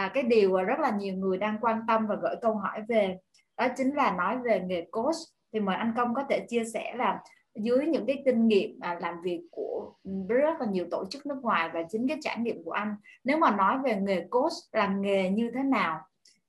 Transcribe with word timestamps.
à, 0.00 0.10
cái 0.14 0.22
điều 0.22 0.56
rất 0.56 0.80
là 0.80 0.90
nhiều 0.90 1.14
người 1.14 1.38
đang 1.38 1.58
quan 1.60 1.80
tâm 1.88 2.06
và 2.06 2.16
gửi 2.22 2.36
câu 2.42 2.54
hỏi 2.54 2.82
về 2.88 3.18
đó 3.56 3.66
chính 3.76 3.94
là 3.94 4.12
nói 4.12 4.38
về 4.44 4.60
nghề 4.60 4.86
coach 4.90 5.16
thì 5.52 5.60
mời 5.60 5.76
anh 5.76 5.92
công 5.96 6.14
có 6.14 6.24
thể 6.30 6.46
chia 6.48 6.64
sẻ 6.64 6.94
là 6.96 7.22
dưới 7.54 7.86
những 7.86 8.06
cái 8.06 8.22
kinh 8.24 8.48
nghiệm 8.48 8.80
à, 8.80 8.98
làm 9.00 9.14
việc 9.22 9.40
của 9.50 9.94
rất 10.28 10.60
là 10.60 10.66
nhiều 10.66 10.86
tổ 10.90 11.04
chức 11.10 11.26
nước 11.26 11.38
ngoài 11.42 11.70
và 11.72 11.82
chính 11.90 12.08
cái 12.08 12.18
trải 12.20 12.38
nghiệm 12.38 12.64
của 12.64 12.72
anh 12.72 12.96
nếu 13.24 13.38
mà 13.38 13.56
nói 13.56 13.78
về 13.84 13.96
nghề 13.96 14.26
coach 14.30 14.52
là 14.72 14.88
nghề 14.88 15.30
như 15.30 15.50
thế 15.54 15.62
nào 15.62 16.00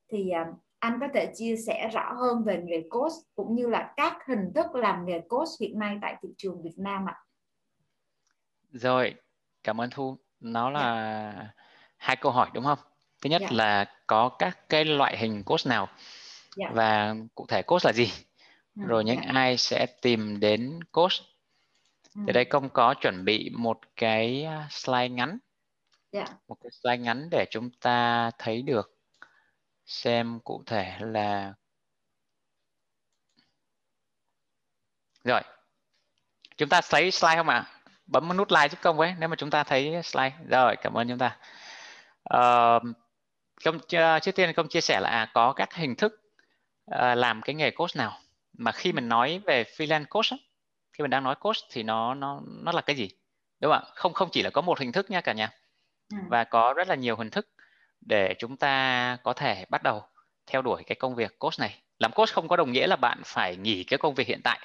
thì 0.08 0.30
à, 0.30 0.46
anh 0.78 0.98
có 1.00 1.08
thể 1.14 1.32
chia 1.34 1.56
sẻ 1.56 1.88
rõ 1.92 2.12
hơn 2.12 2.44
về 2.44 2.62
nghề 2.64 2.82
coach 2.90 3.12
cũng 3.34 3.54
như 3.54 3.66
là 3.66 3.92
các 3.96 4.16
hình 4.26 4.52
thức 4.54 4.74
làm 4.74 5.06
nghề 5.06 5.20
coach 5.20 5.48
hiện 5.60 5.78
nay 5.78 5.98
tại 6.02 6.16
thị 6.22 6.28
trường 6.36 6.62
Việt 6.62 6.78
Nam 6.78 7.06
ạ. 7.08 7.16
Rồi, 8.70 9.14
cảm 9.62 9.80
ơn 9.80 9.90
Thu. 9.90 10.16
Nó 10.40 10.70
là 10.70 11.30
yeah. 11.30 11.46
hai 11.96 12.16
câu 12.16 12.32
hỏi 12.32 12.50
đúng 12.54 12.64
không? 12.64 12.78
Thứ 13.22 13.30
nhất 13.30 13.40
yeah. 13.40 13.52
là 13.52 13.84
có 14.06 14.28
các 14.28 14.68
cái 14.68 14.84
loại 14.84 15.16
hình 15.16 15.42
coach 15.44 15.66
nào 15.66 15.88
yeah. 16.56 16.74
và 16.74 17.14
cụ 17.34 17.46
thể 17.48 17.62
coach 17.62 17.84
là 17.84 17.92
gì? 17.92 18.12
Ừ, 18.76 18.82
rồi 18.86 19.04
những 19.04 19.20
yeah. 19.20 19.34
ai 19.34 19.56
sẽ 19.56 19.86
tìm 20.02 20.40
đến 20.40 20.80
coach 20.92 21.12
ừ. 22.14 22.20
thì 22.26 22.32
đây 22.32 22.44
công 22.44 22.68
có 22.68 22.94
chuẩn 22.94 23.24
bị 23.24 23.50
một 23.50 23.78
cái 23.96 24.44
à, 24.44 24.66
slide 24.70 25.08
ngắn 25.08 25.38
yeah. 26.10 26.28
một 26.48 26.56
cái 26.62 26.70
slide 26.70 26.98
ngắn 26.98 27.28
để 27.30 27.46
chúng 27.50 27.70
ta 27.70 28.30
thấy 28.38 28.62
được 28.62 28.98
xem 29.86 30.40
cụ 30.44 30.62
thể 30.66 30.96
là 31.00 31.54
rồi 35.24 35.40
chúng 36.56 36.68
ta 36.68 36.80
thấy 36.90 37.10
slide 37.10 37.36
không 37.36 37.48
ạ 37.48 37.66
bấm 38.06 38.36
nút 38.36 38.50
like 38.50 38.68
giúp 38.68 38.78
công 38.82 38.96
với 38.96 39.14
nếu 39.18 39.28
mà 39.28 39.36
chúng 39.36 39.50
ta 39.50 39.64
thấy 39.64 40.02
slide 40.04 40.36
rồi 40.48 40.76
cảm 40.82 40.94
ơn 40.94 41.08
chúng 41.08 41.18
ta 41.18 41.38
uh, 42.34 42.82
công 43.64 43.78
trước 44.22 44.32
tiên 44.34 44.52
công 44.52 44.68
chia 44.68 44.80
sẻ 44.80 45.00
là 45.00 45.08
à, 45.10 45.30
có 45.34 45.52
các 45.52 45.74
hình 45.74 45.94
thức 45.94 46.20
uh, 46.94 47.00
làm 47.16 47.42
cái 47.42 47.54
nghề 47.54 47.70
coach 47.70 47.96
nào. 47.96 48.18
Mà 48.58 48.72
khi 48.72 48.92
mình 48.92 49.08
nói 49.08 49.40
về 49.46 49.64
freelance 49.64 50.04
coach 50.04 50.40
khi 50.92 51.02
mình 51.02 51.10
đang 51.10 51.24
nói 51.24 51.34
coach 51.34 51.56
thì 51.70 51.82
nó 51.82 52.14
nó 52.14 52.40
nó 52.44 52.72
là 52.72 52.80
cái 52.80 52.96
gì? 52.96 53.10
Đúng 53.60 53.72
không 53.72 53.84
ạ? 53.84 53.92
Không 53.94 54.12
không 54.12 54.28
chỉ 54.32 54.42
là 54.42 54.50
có 54.50 54.60
một 54.60 54.78
hình 54.78 54.92
thức 54.92 55.10
nha 55.10 55.20
cả 55.20 55.32
nhà. 55.32 55.50
Ừ. 56.12 56.18
và 56.28 56.44
có 56.44 56.74
rất 56.76 56.88
là 56.88 56.94
nhiều 56.94 57.16
hình 57.16 57.30
thức 57.30 57.48
để 58.00 58.34
chúng 58.38 58.56
ta 58.56 59.16
có 59.22 59.32
thể 59.32 59.64
bắt 59.68 59.82
đầu 59.82 60.02
theo 60.46 60.62
đuổi 60.62 60.82
cái 60.86 60.96
công 60.96 61.14
việc 61.14 61.38
coach 61.38 61.58
này. 61.58 61.78
Làm 61.98 62.12
coach 62.12 62.28
không 62.28 62.48
có 62.48 62.56
đồng 62.56 62.72
nghĩa 62.72 62.86
là 62.86 62.96
bạn 62.96 63.22
phải 63.24 63.56
nghỉ 63.56 63.84
cái 63.84 63.98
công 63.98 64.14
việc 64.14 64.26
hiện 64.26 64.40
tại. 64.44 64.60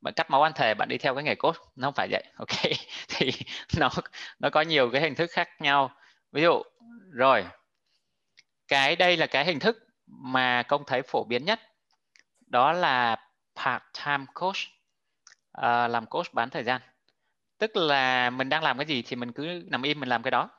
Bạn 0.00 0.14
cắt 0.14 0.30
máu 0.30 0.42
ăn 0.42 0.52
thề 0.54 0.74
bạn 0.74 0.88
đi 0.88 0.98
theo 0.98 1.14
cái 1.14 1.24
nghề 1.24 1.34
coach. 1.34 1.56
Nó 1.76 1.86
không 1.86 1.94
phải 1.94 2.08
vậy 2.10 2.24
ok? 2.36 2.72
Thì 3.08 3.30
nó 3.78 3.90
nó 4.38 4.50
có 4.50 4.60
nhiều 4.60 4.90
cái 4.92 5.02
hình 5.02 5.14
thức 5.14 5.30
khác 5.30 5.48
nhau. 5.60 5.90
Ví 6.32 6.42
dụ 6.42 6.62
rồi 7.10 7.44
cái 8.72 8.96
đây 8.96 9.16
là 9.16 9.26
cái 9.26 9.44
hình 9.44 9.58
thức 9.58 9.86
mà 10.06 10.62
công 10.62 10.84
thấy 10.86 11.02
phổ 11.02 11.24
biến 11.24 11.44
nhất. 11.44 11.60
Đó 12.46 12.72
là 12.72 13.16
part-time 13.56 14.26
coach 14.34 14.56
à, 15.52 15.68
ờ, 15.68 15.88
làm 15.88 16.06
coach 16.06 16.26
bán 16.32 16.50
thời 16.50 16.64
gian. 16.64 16.80
Tức 17.58 17.76
là 17.76 18.30
mình 18.30 18.48
đang 18.48 18.62
làm 18.62 18.78
cái 18.78 18.86
gì 18.86 19.02
thì 19.02 19.16
mình 19.16 19.32
cứ 19.32 19.62
nằm 19.66 19.82
im 19.82 20.00
mình 20.00 20.08
làm 20.08 20.22
cái 20.22 20.30
đó. 20.30 20.50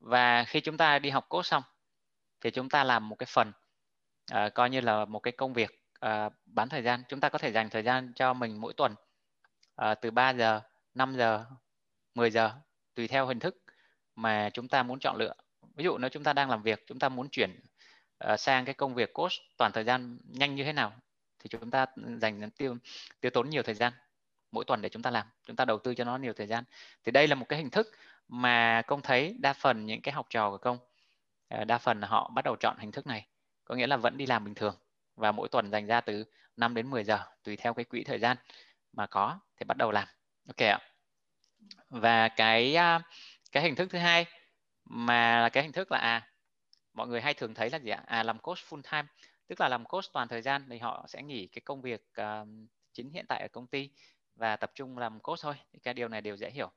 Và 0.00 0.44
khi 0.44 0.60
chúng 0.60 0.76
ta 0.76 0.98
đi 0.98 1.10
học 1.10 1.26
coach 1.28 1.46
xong 1.46 1.62
thì 2.40 2.50
chúng 2.50 2.68
ta 2.68 2.84
làm 2.84 3.08
một 3.08 3.16
cái 3.16 3.26
phần 3.30 3.52
à, 4.32 4.48
coi 4.48 4.70
như 4.70 4.80
là 4.80 5.04
một 5.04 5.18
cái 5.18 5.32
công 5.32 5.52
việc 5.52 5.84
à, 6.00 6.30
bán 6.44 6.68
thời 6.68 6.82
gian. 6.82 7.02
Chúng 7.08 7.20
ta 7.20 7.28
có 7.28 7.38
thể 7.38 7.52
dành 7.52 7.70
thời 7.70 7.82
gian 7.82 8.12
cho 8.16 8.34
mình 8.34 8.60
mỗi 8.60 8.72
tuần 8.76 8.94
à, 9.76 9.94
từ 9.94 10.10
3 10.10 10.30
giờ 10.30 10.60
5 10.94 11.16
giờ 11.16 11.44
10 12.14 12.30
giờ 12.30 12.50
tùy 12.94 13.08
theo 13.08 13.26
hình 13.26 13.40
thức 13.40 13.56
mà 14.16 14.50
chúng 14.52 14.68
ta 14.68 14.82
muốn 14.82 14.98
chọn 15.00 15.16
lựa 15.16 15.34
ví 15.80 15.84
dụ 15.84 15.98
nếu 15.98 16.10
chúng 16.10 16.24
ta 16.24 16.32
đang 16.32 16.50
làm 16.50 16.62
việc 16.62 16.84
chúng 16.86 16.98
ta 16.98 17.08
muốn 17.08 17.28
chuyển 17.28 17.60
uh, 18.32 18.40
sang 18.40 18.64
cái 18.64 18.74
công 18.74 18.94
việc 18.94 19.12
coach 19.12 19.32
toàn 19.56 19.72
thời 19.72 19.84
gian 19.84 20.18
nhanh 20.24 20.54
như 20.54 20.64
thế 20.64 20.72
nào 20.72 20.92
thì 21.38 21.48
chúng 21.48 21.70
ta 21.70 21.86
dành 22.20 22.50
tiêu 22.50 22.76
tiêu 23.20 23.30
tốn 23.30 23.50
nhiều 23.50 23.62
thời 23.62 23.74
gian 23.74 23.92
mỗi 24.52 24.64
tuần 24.64 24.82
để 24.82 24.88
chúng 24.88 25.02
ta 25.02 25.10
làm 25.10 25.26
chúng 25.46 25.56
ta 25.56 25.64
đầu 25.64 25.78
tư 25.78 25.94
cho 25.94 26.04
nó 26.04 26.16
nhiều 26.16 26.32
thời 26.32 26.46
gian. 26.46 26.64
Thì 27.04 27.12
đây 27.12 27.28
là 27.28 27.34
một 27.34 27.46
cái 27.48 27.58
hình 27.58 27.70
thức 27.70 27.90
mà 28.28 28.82
công 28.82 29.02
thấy 29.02 29.36
đa 29.38 29.52
phần 29.52 29.86
những 29.86 30.00
cái 30.02 30.12
học 30.12 30.26
trò 30.30 30.50
của 30.50 30.58
công 30.58 30.78
ờ, 31.48 31.64
đa 31.64 31.78
phần 31.78 32.02
họ 32.02 32.30
bắt 32.34 32.44
đầu 32.44 32.56
chọn 32.56 32.78
hình 32.78 32.92
thức 32.92 33.06
này. 33.06 33.26
Có 33.64 33.74
nghĩa 33.74 33.86
là 33.86 33.96
vẫn 33.96 34.16
đi 34.16 34.26
làm 34.26 34.44
bình 34.44 34.54
thường 34.54 34.76
và 35.16 35.32
mỗi 35.32 35.48
tuần 35.48 35.70
dành 35.70 35.86
ra 35.86 36.00
từ 36.00 36.24
5 36.56 36.74
đến 36.74 36.90
10 36.90 37.04
giờ 37.04 37.24
tùy 37.42 37.56
theo 37.56 37.74
cái 37.74 37.84
quỹ 37.84 38.04
thời 38.04 38.18
gian 38.18 38.36
mà 38.92 39.06
có 39.06 39.38
thì 39.56 39.64
bắt 39.64 39.76
đầu 39.76 39.90
làm. 39.90 40.08
Ok 40.46 40.62
ạ. 40.62 40.78
Và 41.88 42.28
cái 42.28 42.76
cái 43.52 43.62
hình 43.62 43.74
thức 43.74 43.90
thứ 43.90 43.98
hai 43.98 44.26
mà 44.84 45.40
là 45.40 45.48
cái 45.48 45.62
hình 45.62 45.72
thức 45.72 45.92
là 45.92 45.98
à 45.98 46.28
mọi 46.92 47.08
người 47.08 47.20
hay 47.20 47.34
thường 47.34 47.54
thấy 47.54 47.70
là 47.70 47.78
gì 47.78 47.90
ạ? 47.90 48.02
À 48.06 48.22
làm 48.22 48.38
coach 48.38 48.58
full 48.58 48.82
time 48.82 49.08
tức 49.46 49.60
là 49.60 49.68
làm 49.68 49.84
coach 49.84 50.04
toàn 50.12 50.28
thời 50.28 50.42
gian 50.42 50.66
thì 50.70 50.78
họ 50.78 51.04
sẽ 51.08 51.22
nghỉ 51.22 51.46
cái 51.46 51.62
công 51.64 51.82
việc 51.82 52.06
uh, 52.20 52.48
chính 52.92 53.10
hiện 53.10 53.24
tại 53.28 53.40
ở 53.40 53.48
công 53.48 53.66
ty 53.66 53.90
và 54.34 54.56
tập 54.56 54.72
trung 54.74 54.98
làm 54.98 55.20
coach 55.20 55.40
thôi. 55.42 55.54
Thì 55.72 55.78
cái 55.78 55.94
điều 55.94 56.08
này 56.08 56.20
đều 56.20 56.36
dễ 56.36 56.50
hiểu. 56.50 56.70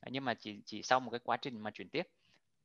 À, 0.00 0.08
nhưng 0.12 0.24
mà 0.24 0.34
chỉ 0.34 0.62
chỉ 0.66 0.82
sau 0.82 1.00
một 1.00 1.10
cái 1.10 1.20
quá 1.24 1.36
trình 1.36 1.60
mà 1.60 1.70
chuyển 1.70 1.88
tiếp. 1.88 2.08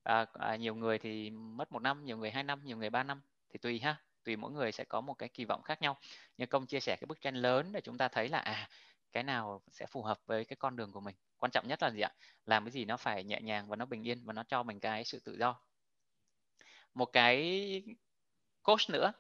À, 0.03 0.25
à, 0.33 0.55
nhiều 0.55 0.75
người 0.75 0.99
thì 0.99 1.29
mất 1.29 1.71
một 1.71 1.79
năm 1.79 2.05
nhiều 2.05 2.17
người 2.17 2.31
hai 2.31 2.43
năm 2.43 2.61
nhiều 2.63 2.77
người 2.77 2.89
ba 2.89 3.03
năm. 3.03 3.21
Thì 3.53 3.59
tùy 3.59 3.79
ha 3.79 3.95
tùy 4.23 4.35
mỗi 4.35 4.51
người 4.51 4.71
sẽ 4.71 4.83
có 4.83 5.01
một 5.01 5.13
cái 5.13 5.29
kỳ 5.29 5.45
vọng 5.45 5.61
khác 5.63 5.81
nhau. 5.81 5.97
Nhưng 6.37 6.49
công 6.49 6.65
chia 6.65 6.79
sẻ 6.79 6.95
cái 6.95 7.05
bức 7.05 7.21
tranh 7.21 7.35
lớn 7.35 7.71
để 7.71 7.81
chúng 7.81 7.97
ta 7.97 8.07
thấy 8.07 8.29
là 8.29 8.39
à 8.39 8.69
cái 9.11 9.23
nào 9.23 9.61
sẽ 9.71 9.85
phù 9.85 10.03
hợp 10.03 10.19
với 10.25 10.45
cái 10.45 10.55
con 10.55 10.75
đường 10.75 10.91
của 10.91 11.01
mình. 11.01 11.15
Quan 11.37 11.51
trọng 11.51 11.67
nhất 11.67 11.81
là 11.81 11.91
gì 11.91 12.01
ạ? 12.01 12.11
Làm 12.45 12.65
cái 12.65 12.71
gì 12.71 12.85
nó 12.85 12.97
phải 12.97 13.23
nhẹ 13.23 13.41
nhàng 13.41 13.67
và 13.67 13.75
nó 13.75 13.85
bình 13.85 14.07
yên 14.07 14.25
và 14.25 14.33
nó 14.33 14.43
cho 14.43 14.63
mình 14.63 14.79
cái 14.79 15.05
sự 15.05 15.19
tự 15.19 15.37
do. 15.39 15.61
Một 16.93 17.05
cái 17.05 17.83
coach 18.63 18.89
nữa, 18.89 19.11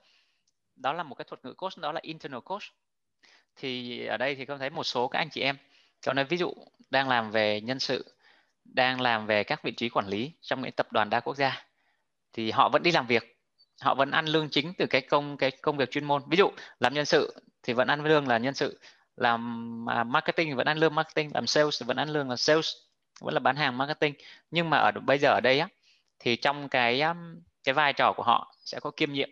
đó 0.75 0.93
là 0.93 1.03
một 1.03 1.15
cái 1.15 1.25
thuật 1.25 1.45
ngữ 1.45 1.53
coach, 1.53 1.77
đó 1.77 1.91
là 1.91 1.99
internal 2.03 2.41
coach. 2.41 2.63
Thì 3.55 4.05
ở 4.05 4.17
đây 4.17 4.35
thì 4.35 4.45
con 4.45 4.59
thấy 4.59 4.69
một 4.69 4.83
số 4.83 5.07
các 5.07 5.19
anh 5.19 5.29
chị 5.29 5.41
em, 5.41 5.57
cho 6.01 6.13
nên 6.13 6.27
ví 6.27 6.37
dụ 6.37 6.53
đang 6.89 7.09
làm 7.09 7.31
về 7.31 7.61
nhân 7.61 7.79
sự, 7.79 8.15
đang 8.65 9.01
làm 9.01 9.25
về 9.25 9.43
các 9.43 9.63
vị 9.63 9.71
trí 9.71 9.89
quản 9.89 10.07
lý 10.07 10.31
trong 10.41 10.61
những 10.61 10.71
tập 10.71 10.91
đoàn 10.91 11.09
đa 11.09 11.19
quốc 11.19 11.37
gia, 11.37 11.65
thì 12.33 12.51
họ 12.51 12.69
vẫn 12.69 12.83
đi 12.83 12.91
làm 12.91 13.07
việc, 13.07 13.39
họ 13.81 13.95
vẫn 13.95 14.11
ăn 14.11 14.25
lương 14.25 14.49
chính 14.49 14.73
từ 14.77 14.85
cái 14.89 15.01
công 15.01 15.37
cái 15.37 15.51
công 15.51 15.77
việc 15.77 15.91
chuyên 15.91 16.05
môn. 16.05 16.21
Ví 16.29 16.37
dụ 16.37 16.49
làm 16.79 16.93
nhân 16.93 17.05
sự 17.05 17.41
thì 17.63 17.73
vẫn 17.73 17.87
ăn 17.87 18.03
lương 18.03 18.27
là 18.27 18.37
nhân 18.37 18.53
sự 18.53 18.79
làm 19.19 19.85
à, 19.89 20.03
marketing 20.03 20.55
vẫn 20.55 20.67
ăn 20.67 20.77
lương 20.77 20.95
marketing 20.95 21.31
làm 21.33 21.47
sales 21.47 21.83
vẫn 21.83 21.97
ăn 21.97 22.09
lương 22.09 22.29
là 22.29 22.35
sales 22.35 22.69
vẫn 23.21 23.33
là 23.33 23.39
bán 23.39 23.55
hàng 23.55 23.77
marketing. 23.77 24.13
Nhưng 24.51 24.69
mà 24.69 24.77
ở 24.77 24.91
bây 24.91 25.17
giờ 25.17 25.29
ở 25.29 25.41
đây 25.41 25.59
á 25.59 25.67
thì 26.19 26.35
trong 26.35 26.69
cái 26.69 27.01
um, 27.01 27.41
cái 27.63 27.73
vai 27.73 27.93
trò 27.93 28.13
của 28.13 28.23
họ 28.23 28.55
sẽ 28.65 28.79
có 28.79 28.91
kiêm 28.91 29.11
nhiệm. 29.11 29.29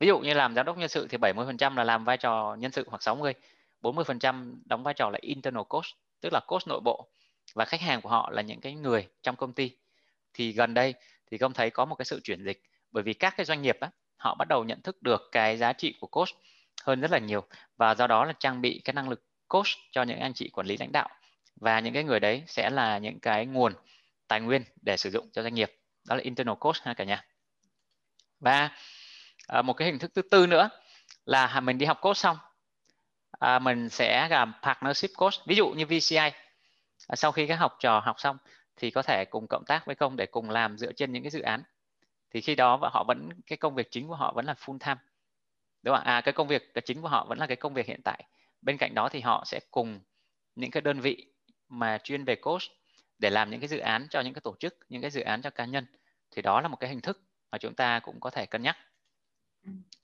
Ví 0.00 0.06
dụ 0.06 0.18
như 0.18 0.34
làm 0.34 0.54
giám 0.54 0.66
đốc 0.66 0.78
nhân 0.78 0.88
sự 0.88 1.06
thì 1.10 1.18
70% 1.18 1.76
là 1.76 1.84
làm 1.84 2.04
vai 2.04 2.16
trò 2.16 2.56
nhân 2.58 2.72
sự 2.72 2.84
hoặc 2.88 3.02
60 3.02 3.34
40% 3.82 4.54
đóng 4.64 4.82
vai 4.82 4.94
trò 4.94 5.10
là 5.10 5.18
internal 5.22 5.62
coach 5.68 5.84
tức 6.20 6.32
là 6.32 6.40
coach 6.46 6.68
nội 6.68 6.80
bộ. 6.80 7.08
Và 7.54 7.64
khách 7.64 7.80
hàng 7.80 8.00
của 8.00 8.08
họ 8.08 8.30
là 8.30 8.42
những 8.42 8.60
cái 8.60 8.74
người 8.74 9.08
trong 9.22 9.36
công 9.36 9.52
ty. 9.52 9.70
Thì 10.34 10.52
gần 10.52 10.74
đây 10.74 10.94
thì 11.30 11.38
công 11.38 11.52
thấy 11.52 11.70
có 11.70 11.84
một 11.84 11.94
cái 11.94 12.04
sự 12.04 12.20
chuyển 12.24 12.44
dịch 12.44 12.62
bởi 12.92 13.02
vì 13.02 13.14
các 13.14 13.34
cái 13.36 13.46
doanh 13.46 13.62
nghiệp 13.62 13.76
á, 13.80 13.90
họ 14.16 14.34
bắt 14.34 14.48
đầu 14.48 14.64
nhận 14.64 14.82
thức 14.82 15.02
được 15.02 15.28
cái 15.32 15.56
giá 15.56 15.72
trị 15.72 15.94
của 16.00 16.06
coach 16.06 16.28
hơn 16.84 17.00
rất 17.00 17.10
là 17.10 17.18
nhiều. 17.18 17.46
Và 17.76 17.94
do 17.94 18.06
đó 18.06 18.24
là 18.24 18.32
trang 18.32 18.60
bị 18.60 18.80
cái 18.84 18.94
năng 18.94 19.08
lực 19.08 19.24
coach 19.48 19.66
cho 19.92 20.02
những 20.02 20.20
anh 20.20 20.34
chị 20.34 20.50
quản 20.52 20.66
lý 20.66 20.76
lãnh 20.76 20.92
đạo. 20.92 21.08
Và 21.56 21.80
những 21.80 21.94
cái 21.94 22.04
người 22.04 22.20
đấy 22.20 22.42
sẽ 22.46 22.70
là 22.70 22.98
những 22.98 23.20
cái 23.20 23.46
nguồn 23.46 23.74
tài 24.28 24.40
nguyên 24.40 24.64
để 24.82 24.96
sử 24.96 25.10
dụng 25.10 25.30
cho 25.32 25.42
doanh 25.42 25.54
nghiệp. 25.54 25.72
Đó 26.08 26.14
là 26.14 26.22
internal 26.22 26.56
coach 26.60 26.76
ha 26.82 26.94
cả 26.94 27.04
nhà. 27.04 27.24
Và 28.40 28.70
à, 29.46 29.62
một 29.62 29.72
cái 29.72 29.86
hình 29.88 29.98
thức 29.98 30.10
thứ 30.14 30.22
tư 30.22 30.46
nữa 30.46 30.68
là 31.24 31.60
mình 31.60 31.78
đi 31.78 31.86
học 31.86 31.98
coach 32.00 32.16
xong 32.16 32.36
à, 33.38 33.58
mình 33.58 33.88
sẽ 33.88 34.28
làm 34.28 34.52
partnership 34.62 35.10
coach. 35.16 35.34
Ví 35.46 35.56
dụ 35.56 35.68
như 35.68 35.86
VCI 35.86 36.16
à, 36.16 37.16
sau 37.16 37.32
khi 37.32 37.46
các 37.46 37.56
học 37.56 37.76
trò 37.80 38.00
học 38.00 38.20
xong 38.20 38.36
thì 38.76 38.90
có 38.90 39.02
thể 39.02 39.24
cùng 39.30 39.46
cộng 39.48 39.64
tác 39.66 39.86
với 39.86 39.94
công 39.94 40.16
để 40.16 40.26
cùng 40.26 40.50
làm 40.50 40.78
dựa 40.78 40.92
trên 40.92 41.12
những 41.12 41.22
cái 41.22 41.30
dự 41.30 41.40
án. 41.40 41.62
Thì 42.30 42.40
khi 42.40 42.54
đó 42.54 42.78
họ 42.92 43.04
vẫn 43.08 43.28
cái 43.46 43.56
công 43.56 43.74
việc 43.74 43.90
chính 43.90 44.08
của 44.08 44.14
họ 44.14 44.32
vẫn 44.32 44.44
là 44.44 44.54
full 44.54 44.78
time 44.78 45.00
đúng 45.86 45.96
không 45.96 46.04
à 46.04 46.20
cái 46.20 46.32
công 46.32 46.48
việc 46.48 46.74
cái 46.74 46.82
chính 46.82 47.02
của 47.02 47.08
họ 47.08 47.26
vẫn 47.28 47.38
là 47.38 47.46
cái 47.46 47.56
công 47.56 47.74
việc 47.74 47.86
hiện 47.86 48.00
tại. 48.04 48.24
Bên 48.62 48.76
cạnh 48.76 48.94
đó 48.94 49.08
thì 49.08 49.20
họ 49.20 49.44
sẽ 49.46 49.60
cùng 49.70 50.00
những 50.54 50.70
cái 50.70 50.80
đơn 50.80 51.00
vị 51.00 51.26
mà 51.68 51.98
chuyên 51.98 52.24
về 52.24 52.36
coach 52.36 52.62
để 53.18 53.30
làm 53.30 53.50
những 53.50 53.60
cái 53.60 53.68
dự 53.68 53.78
án 53.78 54.06
cho 54.10 54.20
những 54.20 54.34
cái 54.34 54.40
tổ 54.44 54.56
chức 54.60 54.76
những 54.88 55.02
cái 55.02 55.10
dự 55.10 55.20
án 55.20 55.42
cho 55.42 55.50
cá 55.50 55.64
nhân. 55.64 55.86
Thì 56.30 56.42
đó 56.42 56.60
là 56.60 56.68
một 56.68 56.76
cái 56.76 56.90
hình 56.90 57.00
thức 57.00 57.22
mà 57.50 57.58
chúng 57.58 57.74
ta 57.74 58.00
cũng 58.00 58.20
có 58.20 58.30
thể 58.30 58.46
cân 58.46 58.62
nhắc. 58.62 58.76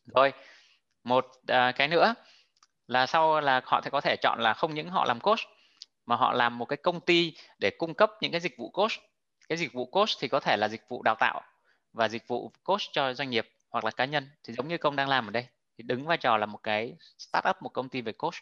Rồi 0.04 0.32
một 1.04 1.26
à, 1.46 1.72
cái 1.72 1.88
nữa 1.88 2.14
là 2.86 3.06
sau 3.06 3.40
là 3.40 3.60
họ 3.64 3.80
sẽ 3.84 3.90
có 3.90 4.00
thể 4.00 4.16
chọn 4.16 4.40
là 4.40 4.54
không 4.54 4.74
những 4.74 4.88
họ 4.88 5.04
làm 5.04 5.20
coach 5.20 5.40
mà 6.06 6.16
họ 6.16 6.32
làm 6.32 6.58
một 6.58 6.64
cái 6.64 6.76
công 6.76 7.00
ty 7.00 7.36
để 7.60 7.70
cung 7.78 7.94
cấp 7.94 8.10
những 8.20 8.32
cái 8.32 8.40
dịch 8.40 8.54
vụ 8.58 8.70
coach. 8.70 8.92
Cái 9.48 9.58
dịch 9.58 9.72
vụ 9.72 9.86
coach 9.86 10.08
thì 10.20 10.28
có 10.28 10.40
thể 10.40 10.56
là 10.56 10.68
dịch 10.68 10.88
vụ 10.88 11.02
đào 11.02 11.14
tạo 11.14 11.42
và 11.92 12.08
dịch 12.08 12.28
vụ 12.28 12.52
coach 12.62 12.82
cho 12.92 13.14
doanh 13.14 13.30
nghiệp 13.30 13.48
hoặc 13.70 13.84
là 13.84 13.90
cá 13.90 14.04
nhân. 14.04 14.28
Thì 14.44 14.54
giống 14.54 14.68
như 14.68 14.78
công 14.78 14.96
đang 14.96 15.08
làm 15.08 15.28
ở 15.28 15.30
đây 15.30 15.46
thì 15.78 15.84
đứng 15.84 16.06
vai 16.06 16.16
trò 16.16 16.36
là 16.36 16.46
một 16.46 16.58
cái 16.62 16.96
startup 17.18 17.56
một 17.62 17.68
công 17.68 17.88
ty 17.88 18.00
về 18.00 18.12
coach. 18.12 18.34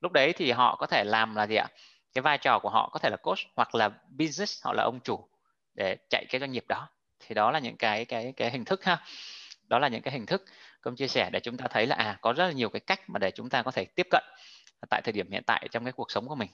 Lúc 0.00 0.12
đấy 0.12 0.32
thì 0.32 0.52
họ 0.52 0.76
có 0.76 0.86
thể 0.86 1.04
làm 1.04 1.34
là 1.34 1.46
gì 1.46 1.56
ạ? 1.56 1.68
Cái 2.14 2.22
vai 2.22 2.38
trò 2.38 2.58
của 2.58 2.70
họ 2.70 2.88
có 2.92 2.98
thể 2.98 3.10
là 3.10 3.16
coach 3.16 3.38
hoặc 3.56 3.74
là 3.74 3.90
business 4.18 4.64
họ 4.64 4.72
là 4.72 4.82
ông 4.82 5.00
chủ 5.04 5.28
để 5.74 5.96
chạy 6.10 6.26
cái 6.28 6.40
doanh 6.40 6.52
nghiệp 6.52 6.64
đó. 6.68 6.88
Thì 7.20 7.34
đó 7.34 7.50
là 7.50 7.58
những 7.58 7.76
cái 7.76 8.04
cái 8.04 8.32
cái 8.36 8.50
hình 8.50 8.64
thức 8.64 8.84
ha. 8.84 9.02
Đó 9.68 9.78
là 9.78 9.88
những 9.88 10.02
cái 10.02 10.12
hình 10.12 10.26
thức 10.26 10.44
công 10.80 10.96
chia 10.96 11.08
sẻ 11.08 11.30
để 11.32 11.40
chúng 11.40 11.56
ta 11.56 11.66
thấy 11.70 11.86
là 11.86 11.96
à 11.96 12.18
có 12.20 12.32
rất 12.32 12.46
là 12.46 12.52
nhiều 12.52 12.70
cái 12.70 12.80
cách 12.80 13.00
mà 13.10 13.18
để 13.18 13.30
chúng 13.30 13.50
ta 13.50 13.62
có 13.62 13.70
thể 13.70 13.84
tiếp 13.84 14.06
cận 14.10 14.24
tại 14.90 15.02
thời 15.04 15.12
điểm 15.12 15.30
hiện 15.30 15.42
tại 15.46 15.68
trong 15.70 15.84
cái 15.84 15.92
cuộc 15.92 16.10
sống 16.10 16.28
của 16.28 16.34
mình. 16.34 16.50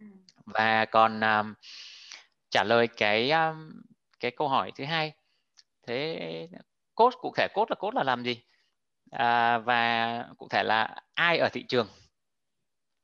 Ừ. 0.00 0.06
và 0.46 0.84
còn 0.84 1.20
um, 1.20 1.54
trả 2.50 2.64
lời 2.64 2.88
cái 2.88 3.30
um, 3.30 3.82
cái 4.20 4.30
câu 4.30 4.48
hỏi 4.48 4.72
thứ 4.74 4.84
hai. 4.84 5.12
Thế 5.86 6.48
cốt 6.94 7.14
cụ 7.20 7.32
thể 7.36 7.48
cốt 7.54 7.70
là 7.70 7.76
cốt 7.78 7.94
là 7.94 8.02
làm 8.02 8.22
gì 8.22 8.42
à, 9.10 9.58
và 9.58 10.24
cụ 10.38 10.48
thể 10.48 10.62
là 10.62 10.96
ai 11.14 11.38
ở 11.38 11.48
thị 11.48 11.62
trường 11.62 11.88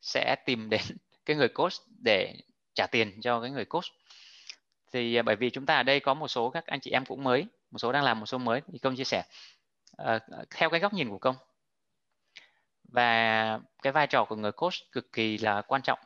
sẽ 0.00 0.36
tìm 0.46 0.70
đến 0.70 0.80
cái 1.26 1.36
người 1.36 1.48
coach 1.48 1.72
để 2.04 2.34
trả 2.74 2.86
tiền 2.86 3.20
cho 3.22 3.40
cái 3.40 3.50
người 3.50 3.64
coach? 3.64 3.84
Thì 4.92 5.16
à, 5.16 5.22
bởi 5.22 5.36
vì 5.36 5.50
chúng 5.50 5.66
ta 5.66 5.76
ở 5.76 5.82
đây 5.82 6.00
có 6.00 6.14
một 6.14 6.28
số 6.28 6.50
các 6.50 6.66
anh 6.66 6.80
chị 6.80 6.90
em 6.90 7.04
cũng 7.04 7.24
mới 7.24 7.46
một 7.70 7.78
số 7.78 7.92
đang 7.92 8.04
làm 8.04 8.20
một 8.20 8.26
số 8.26 8.38
mới 8.38 8.60
thì 8.72 8.78
công 8.78 8.96
chia 8.96 9.04
sẻ. 9.04 9.24
Uh, 10.02 10.22
theo 10.50 10.70
cái 10.70 10.80
góc 10.80 10.92
nhìn 10.92 11.08
của 11.08 11.18
công 11.18 11.36
và 12.84 13.60
cái 13.82 13.92
vai 13.92 14.06
trò 14.06 14.24
của 14.24 14.36
người 14.36 14.52
coach 14.52 14.74
cực 14.92 15.12
kỳ 15.12 15.38
là 15.38 15.62
quan 15.62 15.82
trọng 15.82 15.98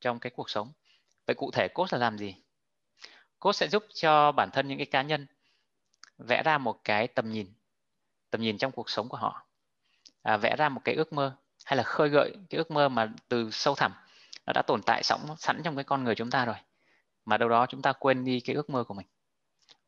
trong 0.00 0.18
cái 0.18 0.30
cuộc 0.36 0.50
sống. 0.50 0.72
Vậy 1.26 1.34
cụ 1.34 1.50
thể 1.50 1.68
coach 1.68 1.92
là 1.92 1.98
làm 1.98 2.18
gì? 2.18 2.34
Coach 3.38 3.56
sẽ 3.56 3.68
giúp 3.68 3.84
cho 3.94 4.32
bản 4.32 4.50
thân 4.50 4.68
những 4.68 4.78
cái 4.78 4.86
cá 4.86 5.02
nhân 5.02 5.26
vẽ 6.18 6.42
ra 6.42 6.58
một 6.58 6.84
cái 6.84 7.08
tầm 7.08 7.30
nhìn 7.30 7.52
tầm 8.30 8.40
nhìn 8.40 8.58
trong 8.58 8.72
cuộc 8.72 8.90
sống 8.90 9.08
của 9.08 9.16
họ 9.16 9.46
à, 10.22 10.36
vẽ 10.36 10.56
ra 10.56 10.68
một 10.68 10.80
cái 10.84 10.94
ước 10.94 11.12
mơ 11.12 11.36
hay 11.64 11.76
là 11.76 11.82
khơi 11.82 12.08
gợi 12.08 12.32
cái 12.50 12.58
ước 12.58 12.70
mơ 12.70 12.88
mà 12.88 13.12
từ 13.28 13.50
sâu 13.50 13.74
thẳm 13.74 13.92
nó 14.46 14.52
đã 14.52 14.62
tồn 14.66 14.82
tại 14.82 15.02
sẵn 15.02 15.20
sẵn 15.38 15.60
trong 15.64 15.76
cái 15.76 15.84
con 15.84 16.04
người 16.04 16.14
chúng 16.14 16.30
ta 16.30 16.44
rồi 16.44 16.56
mà 17.26 17.36
đâu 17.36 17.48
đó 17.48 17.66
chúng 17.66 17.82
ta 17.82 17.92
quên 17.92 18.24
đi 18.24 18.40
cái 18.40 18.56
ước 18.56 18.70
mơ 18.70 18.84
của 18.84 18.94
mình. 18.94 19.06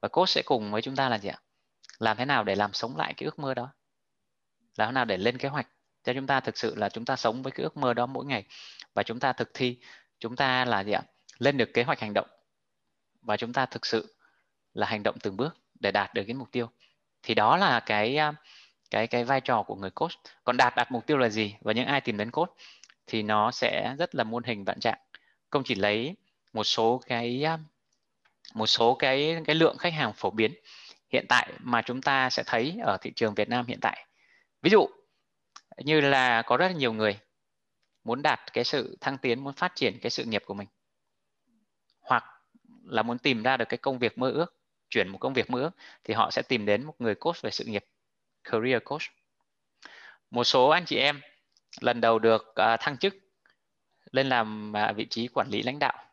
Và 0.01 0.09
coach 0.09 0.29
sẽ 0.29 0.43
cùng 0.47 0.71
với 0.71 0.83
chúng 0.83 0.97
ta 0.97 1.09
là 1.09 1.19
gì 1.19 1.29
ạ? 1.29 1.39
Làm 1.99 2.17
thế 2.17 2.25
nào 2.25 2.45
để 2.45 2.55
làm 2.55 2.73
sống 2.73 2.97
lại 2.97 3.15
cái 3.17 3.25
ước 3.25 3.39
mơ 3.39 3.55
đó? 3.55 3.73
Làm 4.77 4.89
thế 4.89 4.93
nào 4.93 5.05
để 5.05 5.17
lên 5.17 5.39
kế 5.39 5.49
hoạch 5.49 5.69
cho 6.05 6.13
chúng 6.15 6.27
ta 6.27 6.41
thực 6.41 6.59
sự 6.59 6.75
là 6.75 6.89
chúng 6.89 7.05
ta 7.05 7.17
sống 7.17 7.43
với 7.43 7.53
cái 7.53 7.65
ước 7.65 7.77
mơ 7.77 7.95
đó 7.95 8.07
mỗi 8.07 8.27
ngày 8.27 8.45
và 8.95 9.03
chúng 9.03 9.21
ta 9.21 9.33
thực 9.33 9.51
thi 9.55 9.79
chúng 10.19 10.37
ta 10.37 10.65
là 10.65 10.85
gì 10.85 10.93
ạ? 10.93 11.03
Lên 11.39 11.57
được 11.57 11.71
kế 11.75 11.83
hoạch 11.83 12.01
hành 12.01 12.15
động 12.15 12.29
và 13.23 13.37
chúng 13.37 13.53
ta 13.53 13.67
thực 13.67 13.87
sự 13.87 14.17
là 14.75 14.87
hành 14.87 15.03
động 15.03 15.17
từng 15.23 15.37
bước 15.37 15.57
để 15.81 15.91
đạt 15.91 16.15
được 16.15 16.23
cái 16.27 16.35
mục 16.35 16.49
tiêu 16.53 16.71
thì 17.23 17.35
đó 17.35 17.57
là 17.57 17.81
cái 17.81 18.17
à, 18.17 18.33
cái 18.91 19.07
cái 19.07 19.25
vai 19.25 19.41
trò 19.41 19.63
của 19.63 19.75
người 19.75 19.91
coach. 19.91 20.13
Còn 20.45 20.57
đạt 20.57 20.77
đạt 20.77 20.93
mục 20.93 21.07
tiêu 21.07 21.19
là 21.19 21.29
gì 21.29 21.57
và 21.61 21.73
những 21.73 21.87
ai 21.87 22.01
tìm 22.01 22.17
đến 22.17 22.31
coach 22.31 22.51
thì 23.07 23.23
nó 23.23 23.51
sẽ 23.51 23.95
rất 23.99 24.15
là 24.15 24.25
muôn 24.25 24.45
hình 24.45 24.65
vạn 24.65 24.81
trạng. 24.81 24.99
Không 25.51 25.63
chỉ 25.65 25.75
lấy 25.75 26.17
một 26.53 26.65
số 26.65 27.01
cái 27.07 27.45
à, 27.45 27.59
một 28.55 28.67
số 28.67 28.95
cái 28.95 29.43
cái 29.47 29.57
lượng 29.57 29.79
khách 29.79 29.93
hàng 29.93 30.13
phổ 30.13 30.31
biến 30.31 30.55
hiện 31.13 31.27
tại 31.29 31.53
mà 31.59 31.83
chúng 31.83 32.03
ta 32.03 32.31
sẽ 32.31 32.43
thấy 32.47 32.77
ở 32.83 32.97
thị 33.01 33.13
trường 33.17 33.35
Việt 33.35 33.49
Nam 33.49 33.67
hiện 33.67 33.79
tại. 33.81 34.07
Ví 34.63 34.71
dụ 34.71 34.87
như 35.77 36.01
là 36.01 36.43
có 36.43 36.57
rất 36.57 36.67
là 36.69 36.75
nhiều 36.75 36.93
người 36.93 37.19
muốn 38.05 38.23
đạt 38.23 38.41
cái 38.53 38.65
sự 38.65 38.99
thăng 39.01 39.19
tiến, 39.19 39.45
muốn 39.45 39.55
phát 39.55 39.73
triển 39.75 39.99
cái 40.03 40.11
sự 40.11 40.25
nghiệp 40.25 40.43
của 40.47 40.55
mình, 40.55 40.69
hoặc 42.01 42.25
là 42.85 43.03
muốn 43.03 43.19
tìm 43.19 43.43
ra 43.43 43.57
được 43.57 43.69
cái 43.69 43.79
công 43.79 43.99
việc 43.99 44.19
mơ 44.19 44.31
ước 44.31 44.58
chuyển 44.91 45.09
một 45.09 45.19
công 45.19 45.35
việc 45.35 45.51
mơ 45.51 45.61
ước 45.61 45.71
thì 46.05 46.15
họ 46.15 46.31
sẽ 46.31 46.43
tìm 46.43 46.67
đến 46.67 46.85
một 46.85 46.95
người 46.99 47.15
coach 47.15 47.43
về 47.43 47.51
sự 47.51 47.65
nghiệp 47.65 47.85
career 48.45 48.83
coach. 48.85 49.03
Một 50.31 50.45
số 50.45 50.69
anh 50.69 50.85
chị 50.85 50.97
em 50.97 51.21
lần 51.81 52.01
đầu 52.01 52.19
được 52.19 52.43
uh, 52.51 52.81
thăng 52.81 52.97
chức 52.97 53.15
lên 54.11 54.29
làm 54.29 54.73
uh, 54.91 54.97
vị 54.97 55.07
trí 55.11 55.29
quản 55.35 55.49
lý 55.51 55.63
lãnh 55.63 55.79
đạo. 55.79 56.05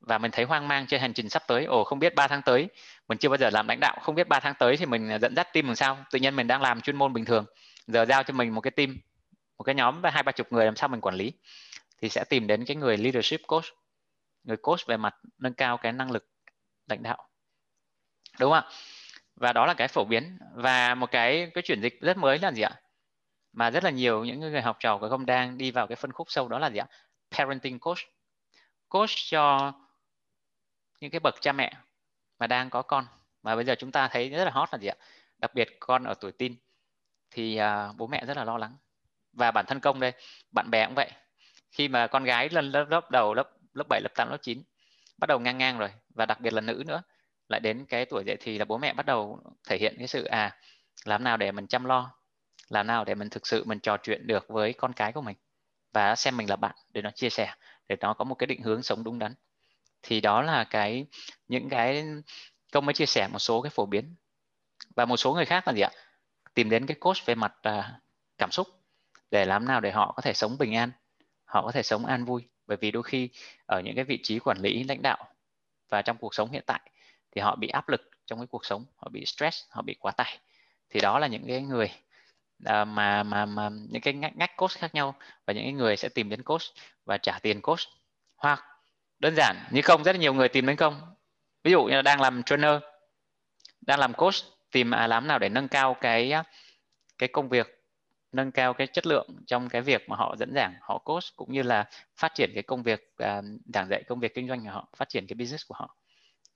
Và 0.00 0.18
mình 0.18 0.30
thấy 0.30 0.44
hoang 0.44 0.68
mang 0.68 0.86
trên 0.86 1.00
hành 1.00 1.12
trình 1.12 1.28
sắp 1.28 1.42
tới. 1.48 1.64
Ồ 1.64 1.84
không 1.84 1.98
biết 1.98 2.14
3 2.14 2.28
tháng 2.28 2.42
tới 2.42 2.68
mình 3.08 3.18
chưa 3.18 3.28
bao 3.28 3.38
giờ 3.38 3.50
làm 3.50 3.68
lãnh 3.68 3.80
đạo. 3.80 3.98
Không 4.02 4.14
biết 4.14 4.28
3 4.28 4.40
tháng 4.40 4.54
tới 4.58 4.76
thì 4.76 4.86
mình 4.86 5.08
à, 5.08 5.18
dẫn 5.18 5.34
dắt 5.36 5.52
team 5.52 5.66
làm 5.66 5.76
sao. 5.76 6.04
Tự 6.10 6.18
nhiên 6.18 6.36
mình 6.36 6.46
đang 6.46 6.62
làm 6.62 6.80
chuyên 6.80 6.96
môn 6.96 7.12
bình 7.12 7.24
thường. 7.24 7.44
Giờ 7.86 8.04
giao 8.04 8.22
cho 8.22 8.34
mình 8.34 8.54
một 8.54 8.60
cái 8.60 8.70
team 8.70 8.96
một 9.58 9.64
cái 9.64 9.74
nhóm 9.74 10.00
với 10.00 10.10
hai 10.12 10.22
ba 10.22 10.32
chục 10.32 10.52
người 10.52 10.64
làm 10.64 10.76
sao 10.76 10.88
mình 10.88 11.00
quản 11.00 11.14
lý. 11.14 11.32
Thì 12.02 12.08
sẽ 12.08 12.24
tìm 12.24 12.46
đến 12.46 12.64
cái 12.64 12.76
người 12.76 12.96
leadership 12.96 13.40
coach 13.46 13.64
người 14.44 14.56
coach 14.56 14.86
về 14.86 14.96
mặt 14.96 15.14
nâng 15.38 15.54
cao 15.54 15.76
cái 15.76 15.92
năng 15.92 16.10
lực 16.10 16.28
lãnh 16.86 17.02
đạo 17.02 17.28
đúng 18.40 18.52
không 18.52 18.64
ạ? 18.64 18.70
Và 19.36 19.52
đó 19.52 19.66
là 19.66 19.74
cái 19.74 19.88
phổ 19.88 20.04
biến. 20.04 20.38
Và 20.54 20.94
một 20.94 21.10
cái 21.10 21.50
cái 21.54 21.62
chuyển 21.62 21.80
dịch 21.80 22.00
rất 22.00 22.16
mới 22.16 22.38
là 22.38 22.52
gì 22.52 22.62
ạ? 22.62 22.70
Mà 23.52 23.70
rất 23.70 23.84
là 23.84 23.90
nhiều 23.90 24.24
những 24.24 24.40
người 24.40 24.62
học 24.62 24.76
trò 24.80 24.98
của 24.98 25.08
công 25.08 25.26
đang 25.26 25.58
đi 25.58 25.70
vào 25.70 25.86
cái 25.86 25.96
phân 25.96 26.12
khúc 26.12 26.30
sâu 26.30 26.48
đó 26.48 26.58
là 26.58 26.70
gì 26.70 26.78
ạ? 26.78 26.86
Parenting 27.30 27.78
coach. 27.78 27.98
Coach 28.88 29.10
cho 29.30 29.72
những 31.00 31.10
cái 31.10 31.20
bậc 31.20 31.34
cha 31.40 31.52
mẹ 31.52 31.72
mà 32.38 32.46
đang 32.46 32.70
có 32.70 32.82
con. 32.82 33.06
Mà 33.42 33.56
bây 33.56 33.64
giờ 33.64 33.74
chúng 33.78 33.92
ta 33.92 34.08
thấy 34.08 34.28
rất 34.28 34.44
là 34.44 34.50
hot 34.50 34.68
là 34.72 34.78
gì 34.78 34.88
ạ? 34.88 34.96
Đặc 35.38 35.54
biệt 35.54 35.76
con 35.80 36.04
ở 36.04 36.14
tuổi 36.14 36.32
tin 36.32 36.54
thì 37.30 37.60
uh, 37.60 37.96
bố 37.96 38.06
mẹ 38.06 38.24
rất 38.26 38.36
là 38.36 38.44
lo 38.44 38.58
lắng. 38.58 38.76
Và 39.32 39.50
bản 39.50 39.66
thân 39.66 39.80
công 39.80 40.00
đây 40.00 40.12
bạn 40.50 40.70
bè 40.70 40.86
cũng 40.86 40.94
vậy. 40.94 41.10
Khi 41.70 41.88
mà 41.88 42.06
con 42.06 42.24
gái 42.24 42.48
lên 42.48 42.70
lớp, 42.70 42.84
lớp 42.88 43.10
đầu 43.10 43.34
lớp 43.34 43.50
lớp 43.74 43.84
7, 43.88 44.00
lớp 44.00 44.10
8, 44.14 44.30
lớp 44.30 44.38
9 44.42 44.62
bắt 45.18 45.26
đầu 45.26 45.38
ngang 45.38 45.58
ngang 45.58 45.78
rồi. 45.78 45.90
Và 46.14 46.26
đặc 46.26 46.40
biệt 46.40 46.52
là 46.52 46.60
nữ 46.60 46.82
nữa 46.86 47.02
lại 47.48 47.60
đến 47.60 47.86
cái 47.88 48.04
tuổi 48.04 48.24
dậy 48.26 48.36
thì 48.40 48.58
là 48.58 48.64
bố 48.64 48.78
mẹ 48.78 48.92
bắt 48.92 49.06
đầu 49.06 49.40
thể 49.68 49.78
hiện 49.78 49.94
cái 49.98 50.06
sự 50.06 50.24
à 50.24 50.56
làm 51.04 51.24
nào 51.24 51.36
để 51.36 51.52
mình 51.52 51.66
chăm 51.66 51.84
lo 51.84 52.14
làm 52.68 52.86
nào 52.86 53.04
để 53.04 53.14
mình 53.14 53.30
thực 53.30 53.46
sự 53.46 53.64
mình 53.64 53.80
trò 53.80 53.96
chuyện 53.96 54.26
được 54.26 54.48
với 54.48 54.72
con 54.72 54.92
cái 54.92 55.12
của 55.12 55.20
mình 55.20 55.36
và 55.92 56.16
xem 56.16 56.36
mình 56.36 56.50
là 56.50 56.56
bạn 56.56 56.76
để 56.92 57.02
nó 57.02 57.10
chia 57.10 57.30
sẻ 57.30 57.54
để 57.88 57.96
nó 58.00 58.14
có 58.14 58.24
một 58.24 58.34
cái 58.34 58.46
định 58.46 58.62
hướng 58.62 58.82
sống 58.82 59.04
đúng 59.04 59.18
đắn. 59.18 59.34
Thì 60.02 60.20
đó 60.20 60.42
là 60.42 60.64
cái 60.64 61.06
những 61.48 61.68
cái 61.68 62.04
công 62.72 62.86
mới 62.86 62.92
chia 62.92 63.06
sẻ 63.06 63.28
một 63.32 63.38
số 63.38 63.62
cái 63.62 63.70
phổ 63.70 63.86
biến. 63.86 64.14
Và 64.96 65.04
một 65.04 65.16
số 65.16 65.34
người 65.34 65.44
khác 65.44 65.68
là 65.68 65.74
gì 65.74 65.80
ạ? 65.80 65.90
Tìm 66.54 66.70
đến 66.70 66.86
cái 66.86 66.96
coach 67.00 67.26
về 67.26 67.34
mặt 67.34 67.54
à, 67.62 68.00
cảm 68.38 68.50
xúc 68.50 68.68
để 69.30 69.44
làm 69.44 69.64
nào 69.64 69.80
để 69.80 69.90
họ 69.90 70.12
có 70.16 70.22
thể 70.22 70.32
sống 70.32 70.58
bình 70.58 70.74
an 70.74 70.90
họ 71.44 71.62
có 71.62 71.72
thể 71.72 71.82
sống 71.82 72.06
an 72.06 72.24
vui. 72.24 72.48
Bởi 72.66 72.76
vì 72.80 72.90
đôi 72.90 73.02
khi 73.02 73.30
ở 73.66 73.80
những 73.80 73.94
cái 73.94 74.04
vị 74.04 74.20
trí 74.22 74.38
quản 74.38 74.58
lý 74.58 74.84
lãnh 74.84 75.02
đạo 75.02 75.26
và 75.88 76.02
trong 76.02 76.16
cuộc 76.16 76.34
sống 76.34 76.50
hiện 76.50 76.62
tại 76.66 76.80
thì 77.30 77.40
họ 77.40 77.56
bị 77.56 77.68
áp 77.68 77.88
lực 77.88 78.10
trong 78.26 78.38
cái 78.38 78.46
cuộc 78.46 78.64
sống 78.64 78.84
họ 78.96 79.08
bị 79.08 79.24
stress 79.26 79.64
họ 79.70 79.82
bị 79.82 79.94
quá 80.00 80.12
tải. 80.12 80.38
Thì 80.90 81.00
đó 81.00 81.18
là 81.18 81.26
những 81.26 81.46
cái 81.46 81.62
người 81.62 81.90
à, 82.64 82.84
mà 82.84 83.22
mà 83.22 83.46
mà 83.46 83.70
những 83.90 84.02
cái 84.02 84.14
ngách, 84.14 84.36
ngách 84.36 84.56
coach 84.56 84.70
khác 84.70 84.94
nhau 84.94 85.14
và 85.46 85.52
những 85.52 85.64
cái 85.64 85.72
người 85.72 85.96
sẽ 85.96 86.08
tìm 86.08 86.28
đến 86.28 86.42
coach 86.42 86.62
và 87.04 87.18
trả 87.18 87.38
tiền 87.38 87.60
coach. 87.60 87.80
Hoặc 88.36 88.64
đơn 89.18 89.34
giản 89.36 89.56
như 89.70 89.82
không 89.82 90.04
rất 90.04 90.12
là 90.12 90.18
nhiều 90.18 90.34
người 90.34 90.48
tìm 90.48 90.66
đến 90.66 90.76
công 90.76 91.00
ví 91.64 91.70
dụ 91.70 91.84
như 91.84 91.96
là 91.96 92.02
đang 92.02 92.20
làm 92.20 92.42
trainer 92.42 92.82
đang 93.80 94.00
làm 94.00 94.12
coach 94.14 94.34
tìm 94.72 94.94
à, 94.94 95.06
làm 95.06 95.26
nào 95.26 95.38
để 95.38 95.48
nâng 95.48 95.68
cao 95.68 95.96
cái 96.00 96.32
cái 97.18 97.28
công 97.28 97.48
việc 97.48 97.84
nâng 98.32 98.52
cao 98.52 98.74
cái 98.74 98.86
chất 98.86 99.06
lượng 99.06 99.28
trong 99.46 99.68
cái 99.68 99.82
việc 99.82 100.08
mà 100.08 100.16
họ 100.16 100.36
dẫn 100.38 100.52
giảng 100.54 100.74
họ 100.80 100.98
coach 100.98 101.24
cũng 101.36 101.52
như 101.52 101.62
là 101.62 101.84
phát 102.16 102.34
triển 102.34 102.50
cái 102.54 102.62
công 102.62 102.82
việc 102.82 103.14
uh, 103.22 103.44
giảng 103.74 103.88
dạy 103.90 104.02
công 104.08 104.20
việc 104.20 104.34
kinh 104.34 104.48
doanh 104.48 104.64
của 104.64 104.70
họ 104.70 104.88
phát 104.96 105.08
triển 105.08 105.26
cái 105.26 105.34
business 105.34 105.66
của 105.68 105.74
họ 105.74 105.96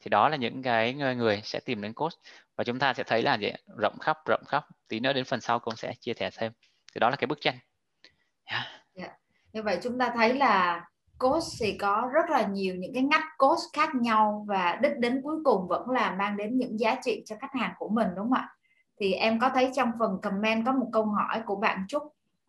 thì 0.03 0.09
đó 0.09 0.29
là 0.29 0.37
những 0.37 0.63
cái 0.63 0.95
người 0.95 1.41
sẽ 1.45 1.61
tìm 1.61 1.83
đến 1.83 1.93
coach. 1.93 2.13
Và 2.57 2.65
chúng 2.65 2.79
ta 2.79 2.95
sẽ 2.95 3.05
thấy 3.05 3.23
là 3.23 3.35
gì 3.35 3.53
rộng 3.79 3.99
khắp 3.99 4.19
rộng 4.27 4.43
khắp. 4.49 4.65
Tí 4.89 5.01
nữa 5.01 5.13
đến 5.13 5.25
phần 5.25 5.41
sau 5.41 5.59
cũng 5.59 5.77
sẽ 5.77 5.95
chia 6.01 6.15
sẻ 6.15 6.31
thêm. 6.39 6.53
Thì 6.95 6.99
đó 6.99 7.11
là 7.11 7.17
cái 7.17 7.27
bức 7.27 7.39
tranh. 7.41 7.55
Yeah. 8.45 8.63
Yeah. 8.95 9.09
Dạ. 9.09 9.17
như 9.53 9.63
vậy 9.63 9.79
chúng 9.83 9.99
ta 9.99 10.13
thấy 10.15 10.35
là 10.35 10.85
coach 11.19 11.43
thì 11.61 11.79
có 11.79 12.11
rất 12.15 12.31
là 12.31 12.47
nhiều 12.47 12.75
những 12.75 12.95
cái 12.95 13.03
ngách 13.03 13.25
coach 13.39 13.59
khác 13.73 13.95
nhau 13.95 14.45
và 14.49 14.79
đích 14.83 14.99
đến 14.99 15.21
cuối 15.25 15.37
cùng 15.45 15.69
vẫn 15.69 15.91
là 15.91 16.15
mang 16.19 16.37
đến 16.37 16.59
những 16.59 16.81
giá 16.81 16.97
trị 17.05 17.23
cho 17.27 17.37
khách 17.41 17.55
hàng 17.55 17.73
của 17.79 17.89
mình 17.89 18.09
đúng 18.17 18.25
không 18.25 18.39
ạ? 18.39 18.49
Thì 19.01 19.13
em 19.13 19.41
có 19.41 19.51
thấy 19.55 19.71
trong 19.77 19.91
phần 19.99 20.21
comment 20.23 20.67
có 20.67 20.73
một 20.73 20.89
câu 20.93 21.05
hỏi 21.05 21.43
của 21.47 21.57
bạn 21.57 21.85
Trúc 21.89 22.03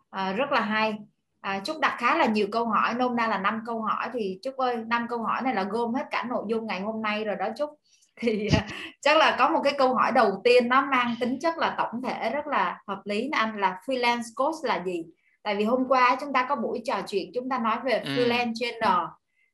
à, 0.10 0.34
rất 0.34 0.52
là 0.52 0.62
hay 0.62 0.98
à, 1.44 1.62
Trúc 1.64 1.80
đặt 1.80 1.96
khá 2.00 2.18
là 2.18 2.26
nhiều 2.26 2.48
câu 2.52 2.66
hỏi 2.66 2.94
nôm 2.94 3.16
na 3.16 3.28
là 3.28 3.38
năm 3.38 3.62
câu 3.66 3.82
hỏi. 3.82 4.10
Thì 4.14 4.40
Trúc 4.42 4.58
ơi 4.58 4.78
năm 4.88 5.08
câu 5.10 5.20
hỏi 5.20 5.42
này 5.42 5.56
là 5.56 5.64
gom 5.64 5.94
hết 5.94 6.06
cả 6.12 6.26
nội 6.30 6.44
dung 6.48 6.68
ngày 6.68 6.82
hôm 6.82 7.02
nay 7.02 7.24
rồi 7.24 7.36
đó 7.36 7.48
Trúc. 7.58 7.70
Thì 8.22 8.50
à, 8.54 8.68
chắc 9.02 9.18
là 9.18 9.36
có 9.40 9.50
một 9.50 9.62
cái 9.64 9.74
câu 9.78 9.96
hỏi 9.96 10.12
đầu 10.12 10.42
tiên 10.44 10.70
nó 10.70 10.86
mang 10.86 11.16
tính 11.20 11.40
chất 11.40 11.58
là 11.58 11.76
tổng 11.78 12.02
thể 12.02 12.30
rất 12.30 12.48
là 12.48 12.82
hợp 12.88 13.02
lý 13.06 13.30
là 13.32 13.38
anh 13.38 13.58
là 13.58 13.82
freelance 13.86 14.34
coach 14.36 14.56
là 14.64 14.84
gì? 14.86 15.06
Tại 15.44 15.56
vì 15.56 15.64
hôm 15.64 15.86
qua 15.88 16.18
chúng 16.22 16.34
ta 16.34 16.46
có 16.50 16.56
buổi 16.56 16.82
trò 16.84 17.02
chuyện 17.08 17.32
chúng 17.34 17.50
ta 17.50 17.60
nói 17.60 17.78
về 17.86 18.00
ừ. 18.00 18.10
freelance 18.10 18.54
trainer 18.56 18.98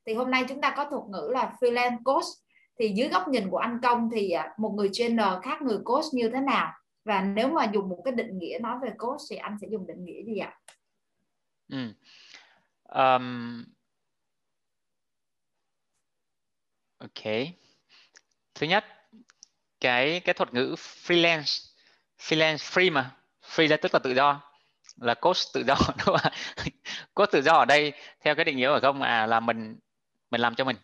thì 0.06 0.14
hôm 0.14 0.30
nay 0.30 0.44
chúng 0.48 0.60
ta 0.60 0.74
có 0.76 0.84
thuật 0.84 1.02
ngữ 1.08 1.28
là 1.32 1.52
freelance 1.60 1.96
coach 2.04 2.24
thì 2.78 2.88
dưới 2.88 3.08
góc 3.08 3.28
nhìn 3.28 3.50
của 3.50 3.58
anh 3.58 3.78
công 3.82 4.10
thì 4.12 4.30
à, 4.30 4.48
một 4.58 4.72
người 4.76 4.88
trainer 4.92 5.28
khác 5.42 5.62
người 5.62 5.78
coach 5.84 6.04
như 6.12 6.28
thế 6.28 6.40
nào? 6.40 6.72
Và 7.04 7.22
nếu 7.22 7.48
mà 7.48 7.64
dùng 7.72 7.88
một 7.88 8.02
cái 8.04 8.12
định 8.12 8.38
nghĩa 8.38 8.58
nói 8.60 8.76
về 8.82 8.90
coach 8.98 9.20
thì 9.30 9.36
anh 9.36 9.56
sẽ 9.60 9.68
dùng 9.70 9.86
định 9.86 10.04
nghĩa 10.04 10.22
gì 10.26 10.38
ạ? 10.38 10.54
Ừ. 11.70 11.92
Um, 12.84 13.64
ok. 16.98 17.24
Thứ 18.54 18.66
nhất, 18.66 18.84
cái 19.80 20.20
cái 20.20 20.34
thuật 20.34 20.54
ngữ 20.54 20.74
freelance, 20.78 21.70
freelance 22.18 22.56
free 22.56 22.92
mà, 22.92 23.16
free 23.42 23.68
là 23.70 23.76
tức 23.76 23.94
là 23.94 23.98
tự 24.04 24.14
do, 24.14 24.40
là 24.96 25.14
cost 25.14 25.54
tự 25.54 25.64
do 25.64 25.76
đúng 26.06 26.16
không? 26.18 26.32
Cost 27.14 27.30
tự 27.32 27.42
do 27.42 27.52
ở 27.52 27.64
đây 27.64 27.92
theo 28.20 28.34
cái 28.34 28.44
định 28.44 28.56
nghĩa 28.56 28.68
của 28.68 28.80
công 28.82 29.02
à 29.02 29.26
là 29.26 29.40
mình 29.40 29.78
mình 30.30 30.40
làm 30.40 30.54
cho 30.54 30.64
mình, 30.64 30.76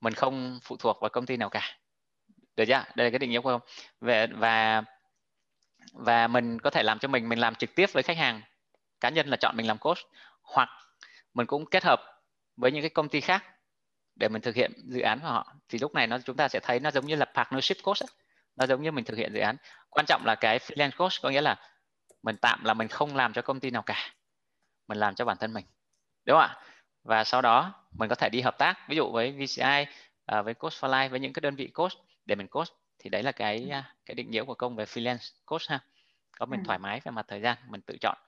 mình 0.00 0.14
không 0.14 0.60
phụ 0.62 0.76
thuộc 0.76 0.98
vào 1.00 1.10
công 1.10 1.26
ty 1.26 1.36
nào 1.36 1.48
cả 1.50 1.78
được 2.56 2.64
chưa 2.68 2.84
đây 2.94 3.06
là 3.06 3.10
cái 3.10 3.18
định 3.18 3.30
nghĩa 3.30 3.40
của 3.40 3.50
công 3.50 3.60
về 4.00 4.26
và 4.26 4.82
và 5.92 6.28
mình 6.28 6.58
có 6.60 6.70
thể 6.70 6.82
làm 6.82 6.98
cho 6.98 7.08
mình 7.08 7.28
mình 7.28 7.38
làm 7.38 7.54
trực 7.54 7.74
tiếp 7.74 7.86
với 7.92 8.02
khách 8.02 8.16
hàng 8.16 8.42
cá 9.00 9.08
nhân 9.08 9.28
là 9.28 9.36
chọn 9.36 9.56
mình 9.56 9.66
làm 9.66 9.78
coach 9.78 9.98
hoặc 10.42 10.68
mình 11.34 11.46
cũng 11.46 11.66
kết 11.66 11.84
hợp 11.84 12.00
với 12.56 12.72
những 12.72 12.82
cái 12.82 12.90
công 12.90 13.08
ty 13.08 13.20
khác 13.20 13.44
để 14.16 14.28
mình 14.28 14.42
thực 14.42 14.54
hiện 14.54 14.72
dự 14.86 15.00
án 15.00 15.20
của 15.20 15.26
họ 15.26 15.54
thì 15.68 15.78
lúc 15.78 15.94
này 15.94 16.06
nó 16.06 16.18
chúng 16.18 16.36
ta 16.36 16.48
sẽ 16.48 16.60
thấy 16.62 16.80
nó 16.80 16.90
giống 16.90 17.06
như 17.06 17.16
là 17.16 17.24
partnership 17.24 17.76
coach 17.82 18.02
ấy. 18.02 18.08
nó 18.56 18.66
giống 18.66 18.82
như 18.82 18.92
mình 18.92 19.04
thực 19.04 19.18
hiện 19.18 19.32
dự 19.32 19.40
án 19.40 19.56
quan 19.90 20.06
trọng 20.06 20.26
là 20.26 20.34
cái 20.34 20.58
freelance 20.58 20.96
coach 20.96 21.12
có 21.22 21.30
nghĩa 21.30 21.40
là 21.40 21.56
mình 22.22 22.36
tạm 22.36 22.64
là 22.64 22.74
mình 22.74 22.88
không 22.88 23.16
làm 23.16 23.32
cho 23.32 23.42
công 23.42 23.60
ty 23.60 23.70
nào 23.70 23.82
cả 23.82 24.12
mình 24.88 24.98
làm 24.98 25.14
cho 25.14 25.24
bản 25.24 25.36
thân 25.40 25.52
mình 25.52 25.64
đúng 26.24 26.38
không 26.38 26.50
ạ 26.50 26.56
và 27.04 27.24
sau 27.24 27.42
đó 27.42 27.74
mình 27.92 28.08
có 28.08 28.14
thể 28.14 28.28
đi 28.28 28.40
hợp 28.40 28.58
tác 28.58 28.88
ví 28.88 28.96
dụ 28.96 29.10
với 29.12 29.32
VCI 29.32 29.86
à, 30.26 30.42
với 30.42 30.54
Coach 30.54 30.72
for 30.72 30.90
Life 30.90 31.08
với 31.08 31.20
những 31.20 31.32
cái 31.32 31.40
đơn 31.40 31.56
vị 31.56 31.66
coach 31.66 31.92
để 32.26 32.34
mình 32.34 32.48
coach 32.48 32.68
thì 32.98 33.10
đấy 33.10 33.22
là 33.22 33.32
cái 33.32 33.58
ừ. 33.58 33.70
à, 33.70 33.94
cái 34.06 34.14
định 34.14 34.30
nghĩa 34.30 34.44
của 34.44 34.54
công 34.54 34.76
về 34.76 34.84
freelance 34.84 35.32
coach 35.46 35.62
ha 35.68 35.80
có 36.38 36.46
mình 36.46 36.60
ừ. 36.60 36.64
thoải 36.66 36.78
mái 36.78 37.00
về 37.04 37.10
mặt 37.10 37.24
thời 37.28 37.40
gian 37.40 37.56
mình 37.68 37.80
tự 37.80 37.96
chọn 38.00 38.18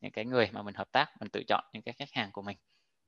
những 0.00 0.12
cái 0.12 0.24
người 0.24 0.50
mà 0.52 0.62
mình 0.62 0.74
hợp 0.74 0.92
tác 0.92 1.06
mình 1.20 1.28
tự 1.28 1.42
chọn 1.48 1.64
những 1.72 1.82
cái 1.82 1.94
khách 1.98 2.12
hàng 2.12 2.30
của 2.32 2.42
mình 2.42 2.56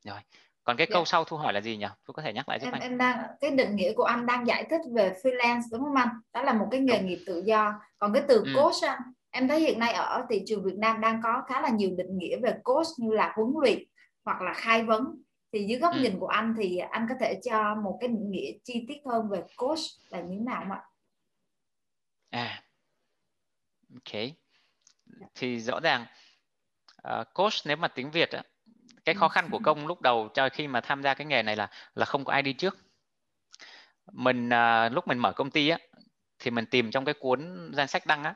rồi 0.05 0.21
còn 0.65 0.77
cái 0.77 0.87
câu. 0.87 1.01
Dạ. 1.01 1.05
sau 1.05 1.25
thu 1.25 1.37
hỏi 1.37 1.53
là 1.53 1.61
gì 1.61 1.77
nhỉ 1.77 1.87
tôi 2.07 2.15
có 2.15 2.23
thể 2.23 2.33
nhắc 2.33 2.49
lại 2.49 2.61
giúp 2.61 2.67
em, 2.67 2.73
anh 2.73 2.83
em 2.83 2.99
đang 2.99 3.19
cái 3.41 3.51
định 3.51 3.77
nghĩa 3.77 3.93
của 3.93 4.05
anh 4.05 4.27
đang 4.27 4.47
giải 4.47 4.67
thích 4.71 4.81
về 4.95 5.13
freelance 5.23 5.63
đúng 5.73 5.81
không 5.81 5.95
anh 5.95 6.09
đó 6.33 6.43
là 6.43 6.53
một 6.53 6.69
cái 6.71 6.81
nghề 6.81 6.99
đúng. 6.99 7.07
nghiệp 7.07 7.19
tự 7.27 7.43
do 7.47 7.81
còn 7.99 8.13
cái 8.13 8.23
từ 8.29 8.43
ừ. 8.45 8.53
coach 8.57 8.83
anh 8.83 9.03
em 9.31 9.49
thấy 9.49 9.61
hiện 9.61 9.79
nay 9.79 9.93
ở 9.93 10.27
thị 10.31 10.43
trường 10.47 10.65
Việt 10.65 10.77
Nam 10.79 11.01
đang 11.01 11.21
có 11.23 11.43
khá 11.49 11.61
là 11.61 11.69
nhiều 11.69 11.91
định 11.97 12.19
nghĩa 12.19 12.37
về 12.43 12.55
coach 12.65 12.87
như 12.99 13.11
là 13.11 13.33
huấn 13.37 13.53
luyện 13.63 13.79
hoặc 14.25 14.43
là 14.43 14.53
khai 14.55 14.83
vấn 14.83 15.23
thì 15.53 15.65
dưới 15.65 15.79
góc 15.79 15.95
ừ. 15.95 16.01
nhìn 16.01 16.19
của 16.19 16.27
anh 16.27 16.55
thì 16.59 16.79
anh 16.79 17.07
có 17.09 17.15
thể 17.21 17.41
cho 17.45 17.75
một 17.75 17.99
cái 18.01 18.09
định 18.09 18.31
nghĩa 18.31 18.53
chi 18.65 18.85
tiết 18.89 18.99
hơn 19.07 19.29
về 19.29 19.43
coach 19.57 19.81
là 20.09 20.21
như 20.21 20.37
thế 20.39 20.45
nào 20.45 20.61
không 20.61 20.73
ạ? 20.73 20.83
À, 22.31 22.63
ok. 23.95 24.23
Thì 25.35 25.61
rõ 25.61 25.81
ràng 25.81 26.07
uh, 27.09 27.35
coach 27.35 27.53
nếu 27.65 27.77
mà 27.77 27.89
tiếng 27.89 28.11
Việt 28.11 28.31
á, 28.31 28.43
cái 29.05 29.15
khó 29.15 29.29
khăn 29.29 29.49
của 29.51 29.59
công 29.65 29.87
lúc 29.87 30.01
đầu 30.01 30.29
cho 30.35 30.49
khi 30.49 30.69
mà 30.69 30.81
tham 30.81 31.03
gia 31.03 31.15
cái 31.15 31.27
nghề 31.27 31.43
này 31.43 31.57
là 31.57 31.69
là 31.95 32.05
không 32.05 32.25
có 32.25 32.33
ai 32.33 32.43
đi 32.43 32.53
trước. 32.53 32.79
Mình 34.13 34.49
uh, 34.49 34.93
lúc 34.93 35.09
mình 35.09 35.19
mở 35.19 35.33
công 35.33 35.51
ty 35.51 35.69
á 35.69 35.79
thì 36.39 36.51
mình 36.51 36.67
tìm 36.67 36.91
trong 36.91 37.05
cái 37.05 37.15
cuốn 37.15 37.71
danh 37.75 37.89
sách 37.89 38.07
đăng 38.07 38.25
á 38.25 38.35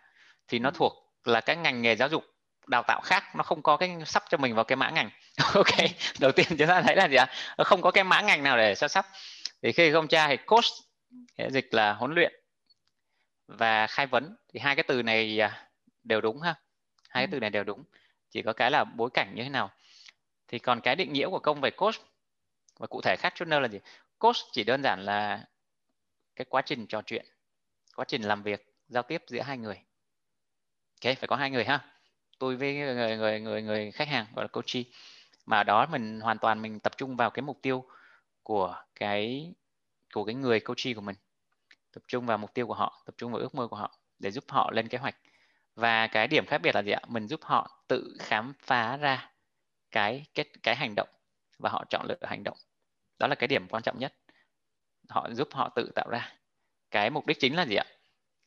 thì 0.49 0.58
nó 0.58 0.70
thuộc 0.70 0.92
là 1.25 1.40
cái 1.40 1.56
ngành 1.56 1.82
nghề 1.82 1.96
giáo 1.96 2.08
dục 2.08 2.25
đào 2.66 2.82
tạo 2.82 3.00
khác 3.00 3.37
nó 3.37 3.42
không 3.42 3.62
có 3.62 3.76
cái 3.76 3.96
sắp 4.06 4.23
cho 4.28 4.38
mình 4.38 4.54
vào 4.54 4.64
cái 4.64 4.76
mã 4.76 4.90
ngành. 4.90 5.11
Ok 5.54 5.66
đầu 6.18 6.32
tiên 6.32 6.46
chúng 6.58 6.68
ta 6.68 6.82
thấy 6.82 6.96
là 6.96 7.08
gì 7.08 7.16
ạ? 7.16 7.26
Nó 7.58 7.64
không 7.64 7.82
có 7.82 7.90
cái 7.90 8.04
mã 8.04 8.20
ngành 8.20 8.42
nào 8.42 8.56
để 8.56 8.75
sắp 8.75 8.88
sắp. 8.88 9.06
Thì 9.62 9.73
khi 9.73 9.92
không 9.92 10.08
tra 10.08 10.28
thì 10.28 10.37
coach 10.37 10.64
dịch 11.50 11.75
là 11.75 11.92
huấn 11.92 12.14
luyện 12.14 12.32
và 13.46 13.87
khai 13.87 14.06
vấn. 14.06 14.37
Thì 14.52 14.61
hai 14.61 14.76
cái 14.76 14.82
từ 14.88 15.02
này 15.02 15.40
à, 15.40 15.68
đều 16.02 16.20
đúng 16.20 16.40
ha? 16.40 16.54
Hai 17.08 17.26
cái 17.26 17.26
ừ. 17.26 17.28
từ 17.32 17.40
này 17.40 17.50
đều 17.50 17.64
đúng 17.64 17.85
chỉ 18.30 18.42
có 18.42 18.52
cái 18.52 18.71
là 18.71 18.85
bối 18.85 19.11
cảnh 19.14 19.35
như 19.35 19.42
thế 19.42 19.49
nào. 19.49 19.71
Thì 20.49 20.59
còn 20.59 20.80
cái 20.80 20.97
định 20.97 21.12
nghĩa 21.12 21.28
của 21.28 21.38
công 21.38 21.61
về 21.61 21.71
coach 21.71 21.95
và 22.78 22.87
cụ 22.87 23.00
thể 23.00 23.16
khác 23.18 23.33
chút 23.37 23.49
nữa 23.49 23.61
là 23.61 23.68
gì? 23.68 23.78
Coach 24.18 24.37
chỉ 24.52 24.64
đơn 24.64 24.83
giản 24.83 25.04
là 25.04 25.47
cái 26.37 26.45
quá 26.45 26.62
trình 26.62 26.87
trò 26.87 27.02
chuyện, 27.02 27.26
quá 27.97 28.04
trình 28.09 28.23
làm 28.23 28.42
việc, 28.42 28.75
giao 28.88 29.02
tiếp 29.02 29.23
giữa 29.26 29.40
hai 29.40 29.59
người. 29.59 29.80
Ok, 31.04 31.16
phải 31.18 31.28
có 31.28 31.37
hai 31.37 31.50
người 31.50 31.64
ha. 31.64 31.85
Tôi 32.38 32.56
với 32.56 32.75
người 32.75 33.16
người 33.16 33.40
người 33.40 33.62
người 33.62 33.90
khách 33.90 34.09
hàng 34.09 34.26
gọi 34.35 34.45
là 34.45 34.49
coachee 34.49 34.83
mà 35.47 35.62
đó 35.62 35.87
mình 35.87 36.21
hoàn 36.21 36.38
toàn 36.38 36.62
mình 36.62 36.80
tập 36.80 36.92
trung 36.97 37.16
vào 37.16 37.30
cái 37.30 37.42
mục 37.42 37.59
tiêu 37.62 37.88
của 38.42 38.85
cái 38.95 39.52
của 40.12 40.25
cái 40.25 40.35
người 40.35 40.61
coachee 40.61 40.95
của 40.95 41.00
mình. 41.00 41.16
Tập 41.92 42.02
trung 42.09 42.26
vào 42.26 42.38
mục 42.38 42.54
tiêu 42.54 42.66
của 42.66 42.75
họ, 42.75 43.02
tập 43.06 43.14
trung 43.18 43.33
vào 43.33 43.40
ước 43.40 43.54
mơ 43.54 43.68
của 43.68 43.76
họ 43.76 43.99
để 44.18 44.30
giúp 44.30 44.45
họ 44.49 44.71
lên 44.71 44.88
kế 44.88 44.99
hoạch 44.99 45.16
và 45.76 46.06
cái 46.06 46.28
điểm 46.28 46.47
khác 46.47 46.59
biệt 46.59 46.75
là 46.75 46.83
gì 46.83 46.92
ạ? 46.92 47.00
Mình 47.09 47.26
giúp 47.26 47.40
họ 47.42 47.85
tự 47.88 48.16
khám 48.21 48.52
phá 48.61 48.97
ra 48.97 49.30
cái 49.90 50.26
cái 50.35 50.45
cái 50.62 50.76
hành 50.76 50.95
động 50.97 51.09
và 51.59 51.71
họ 51.71 51.85
chọn 51.90 52.06
lựa 52.09 52.18
hành 52.23 52.45
động. 52.45 52.56
Đó 53.18 53.26
là 53.26 53.35
cái 53.35 53.49
điểm 53.49 53.68
quan 53.68 53.83
trọng 53.83 53.99
nhất. 53.99 54.14
Họ 55.09 55.28
giúp 55.33 55.49
họ 55.52 55.73
tự 55.76 55.92
tạo 55.95 56.09
ra. 56.11 56.33
Cái 56.90 57.11
mục 57.11 57.26
đích 57.26 57.40
chính 57.40 57.56
là 57.56 57.66
gì 57.66 57.76
ạ? 57.76 57.85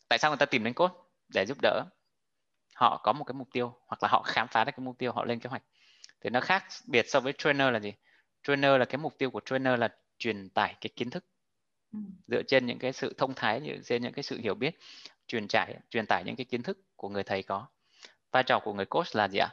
Tại 0.09 0.19
sao 0.19 0.31
người 0.31 0.37
ta 0.37 0.45
tìm 0.45 0.63
đến 0.63 0.73
cốt? 0.73 1.11
Để 1.33 1.45
giúp 1.45 1.57
đỡ. 1.61 1.83
Họ 2.75 3.01
có 3.03 3.13
một 3.13 3.23
cái 3.23 3.33
mục 3.33 3.47
tiêu 3.53 3.79
hoặc 3.87 4.03
là 4.03 4.09
họ 4.11 4.23
khám 4.23 4.47
phá 4.47 4.63
được 4.63 4.71
cái 4.77 4.85
mục 4.85 4.97
tiêu 4.97 5.11
họ 5.11 5.25
lên 5.25 5.39
kế 5.39 5.49
hoạch. 5.49 5.63
Thì 6.21 6.29
nó 6.29 6.41
khác 6.41 6.63
biệt 6.87 7.05
so 7.09 7.19
với 7.19 7.33
trainer 7.37 7.73
là 7.73 7.79
gì? 7.79 7.93
Trainer 8.43 8.79
là 8.79 8.85
cái 8.85 8.97
mục 8.97 9.17
tiêu 9.17 9.31
của 9.31 9.41
trainer 9.45 9.79
là 9.79 9.89
truyền 10.17 10.49
tải 10.49 10.75
cái 10.81 10.89
kiến 10.95 11.09
thức. 11.09 11.25
Ừ. 11.93 11.99
dựa 12.27 12.43
trên 12.43 12.65
những 12.65 12.79
cái 12.79 12.93
sự 12.93 13.13
thông 13.17 13.33
thái 13.33 13.61
dựa 13.65 13.81
trên 13.85 14.01
những 14.01 14.13
cái 14.13 14.23
sự 14.23 14.37
hiểu 14.37 14.55
biết 14.55 14.79
truyền 15.27 15.47
trải 15.47 15.75
truyền 15.89 16.05
tải 16.05 16.23
những 16.23 16.35
cái 16.35 16.45
kiến 16.45 16.63
thức 16.63 16.77
của 16.99 17.09
người 17.09 17.23
thầy 17.23 17.43
có. 17.43 17.65
Vai 18.31 18.43
trò 18.43 18.59
của 18.59 18.73
người 18.73 18.85
coach 18.85 19.15
là 19.15 19.27
gì 19.27 19.39
ạ? 19.39 19.49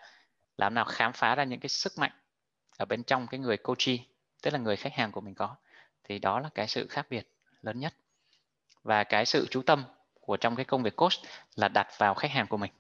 Làm 0.56 0.74
nào 0.74 0.84
khám 0.84 1.12
phá 1.12 1.34
ra 1.34 1.44
những 1.44 1.60
cái 1.60 1.68
sức 1.68 1.98
mạnh 1.98 2.12
ở 2.78 2.84
bên 2.84 3.02
trong 3.02 3.26
cái 3.26 3.40
người 3.40 3.56
coachee, 3.56 3.96
tức 4.42 4.50
là 4.50 4.58
người 4.58 4.76
khách 4.76 4.92
hàng 4.92 5.12
của 5.12 5.20
mình 5.20 5.34
có. 5.34 5.56
Thì 6.04 6.18
đó 6.18 6.40
là 6.40 6.48
cái 6.54 6.68
sự 6.68 6.86
khác 6.86 7.06
biệt 7.10 7.28
lớn 7.62 7.80
nhất. 7.80 7.94
Và 8.82 9.04
cái 9.04 9.26
sự 9.26 9.46
chú 9.50 9.62
tâm 9.62 9.84
của 10.20 10.36
trong 10.36 10.56
cái 10.56 10.64
công 10.64 10.82
việc 10.82 10.96
coach 10.96 11.12
là 11.54 11.68
đặt 11.68 11.88
vào 11.98 12.14
khách 12.14 12.30
hàng 12.30 12.46
của 12.46 12.56
mình. 12.56 12.72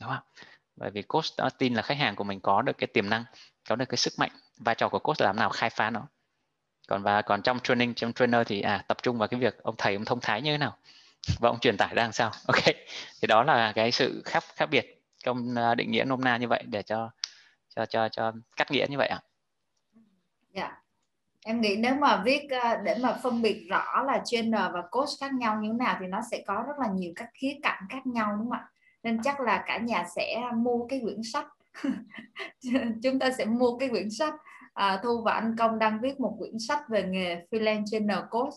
Đúng 0.00 0.10
không 0.10 0.24
bởi 0.76 0.90
vì 0.90 1.02
coach 1.02 1.24
đã 1.38 1.50
tin 1.58 1.74
là 1.74 1.82
khách 1.82 1.98
hàng 1.98 2.16
của 2.16 2.24
mình 2.24 2.40
có 2.40 2.62
được 2.62 2.78
cái 2.78 2.86
tiềm 2.86 3.10
năng, 3.10 3.24
có 3.68 3.76
được 3.76 3.84
cái 3.88 3.96
sức 3.96 4.12
mạnh. 4.18 4.30
Vai 4.56 4.74
trò 4.74 4.88
của 4.88 4.98
coach 4.98 5.20
là 5.20 5.26
làm 5.26 5.36
nào 5.36 5.50
khai 5.50 5.70
phá 5.70 5.90
nó. 5.90 6.06
Còn, 6.88 7.02
và 7.02 7.22
còn 7.22 7.42
trong 7.42 7.60
training, 7.60 7.94
trong 7.94 8.12
trainer 8.12 8.46
thì 8.46 8.60
à 8.60 8.84
tập 8.88 8.96
trung 9.02 9.18
vào 9.18 9.28
cái 9.28 9.40
việc 9.40 9.62
ông 9.62 9.74
thầy, 9.78 9.94
ông 9.94 10.04
thông 10.04 10.20
thái 10.20 10.42
như 10.42 10.52
thế 10.52 10.58
nào 10.58 10.78
và 11.38 11.48
ông 11.50 11.58
truyền 11.60 11.76
tải 11.76 11.94
ra 11.94 12.02
làm 12.02 12.12
sao? 12.12 12.30
Ok 12.46 12.64
thì 13.22 13.26
đó 13.28 13.44
là 13.44 13.72
cái 13.74 13.92
sự 13.92 14.22
khác 14.24 14.44
khác 14.56 14.66
biệt 14.70 15.04
trong 15.24 15.54
à, 15.54 15.74
định 15.74 15.90
nghĩa 15.90 16.04
nôm 16.04 16.20
na 16.20 16.36
như 16.36 16.48
vậy 16.48 16.62
để 16.66 16.82
cho 16.82 17.10
cho 17.76 17.86
cho 17.86 18.08
cho 18.08 18.32
cắt 18.56 18.70
nghĩa 18.70 18.86
như 18.90 18.98
vậy 18.98 19.08
ạ. 19.08 19.20
Dạ. 20.54 20.62
Yeah. 20.62 20.74
em 21.44 21.60
nghĩ 21.60 21.76
nếu 21.76 21.94
mà 21.94 22.22
viết 22.24 22.50
à, 22.50 22.80
để 22.84 22.96
mà 23.00 23.18
phân 23.22 23.42
biệt 23.42 23.66
rõ 23.68 24.02
là 24.06 24.22
trainer 24.24 24.62
và 24.72 24.82
coach 24.90 25.08
khác 25.20 25.34
nhau 25.34 25.58
như 25.62 25.68
thế 25.72 25.84
nào 25.84 25.96
thì 26.00 26.06
nó 26.06 26.20
sẽ 26.30 26.44
có 26.46 26.64
rất 26.66 26.78
là 26.78 26.88
nhiều 26.94 27.12
các 27.16 27.28
khía 27.34 27.56
cạnh 27.62 27.82
khác 27.90 28.06
nhau 28.06 28.32
đúng 28.38 28.50
không 28.50 28.58
ạ? 28.58 28.68
Nên 29.02 29.22
chắc 29.22 29.40
là 29.40 29.64
cả 29.66 29.78
nhà 29.78 30.04
sẽ 30.16 30.42
mua 30.54 30.86
cái 30.86 31.00
quyển 31.02 31.20
sách. 31.32 31.46
Chúng 33.02 33.18
ta 33.18 33.30
sẽ 33.38 33.44
mua 33.44 33.78
cái 33.78 33.88
quyển 33.88 34.10
sách. 34.10 34.34
À, 34.74 35.00
thu 35.02 35.22
và 35.22 35.32
anh 35.32 35.56
công 35.58 35.78
đang 35.78 36.00
viết 36.00 36.20
một 36.20 36.36
quyển 36.38 36.58
sách 36.68 36.88
về 36.88 37.02
nghề 37.02 37.46
freelance 37.50 37.84
trainer 37.86 38.18
coach 38.30 38.54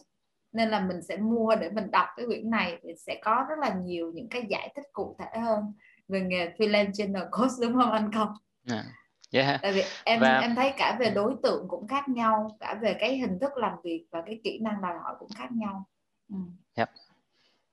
nên 0.51 0.69
là 0.69 0.79
mình 0.79 1.01
sẽ 1.01 1.17
mua 1.17 1.55
để 1.55 1.69
mình 1.69 1.91
đọc 1.91 2.07
cái 2.17 2.25
quyển 2.25 2.49
này 2.49 2.79
thì 2.83 2.93
sẽ 2.97 3.19
có 3.23 3.45
rất 3.49 3.59
là 3.59 3.73
nhiều 3.73 4.11
những 4.13 4.29
cái 4.29 4.45
giải 4.49 4.73
thích 4.75 4.85
cụ 4.93 5.15
thể 5.19 5.39
hơn 5.39 5.73
về 6.07 6.21
nghề 6.21 6.49
freelance 6.57 6.91
trainer 6.91 7.23
coach 7.31 7.51
đúng 7.61 7.73
không 7.73 7.91
anh 7.91 8.11
yeah. 8.11 8.85
Dạ. 9.31 9.41
Yeah. 9.41 9.61
tại 9.61 9.73
vì 9.73 9.83
em 10.03 10.19
Và... 10.19 10.39
em 10.39 10.55
thấy 10.55 10.73
cả 10.77 10.97
về 10.99 11.09
đối 11.09 11.35
tượng 11.43 11.67
cũng 11.67 11.87
khác 11.87 12.09
nhau 12.09 12.57
cả 12.59 12.79
về 12.81 12.95
cái 12.99 13.17
hình 13.17 13.39
thức 13.41 13.57
làm 13.57 13.73
việc 13.83 14.05
và 14.11 14.23
cái 14.25 14.39
kỹ 14.43 14.59
năng 14.61 14.81
đòi 14.81 14.93
hỏi 15.03 15.15
cũng 15.19 15.29
khác 15.35 15.51
nhau 15.51 15.85
ừ. 16.29 16.35
yep. 16.75 16.89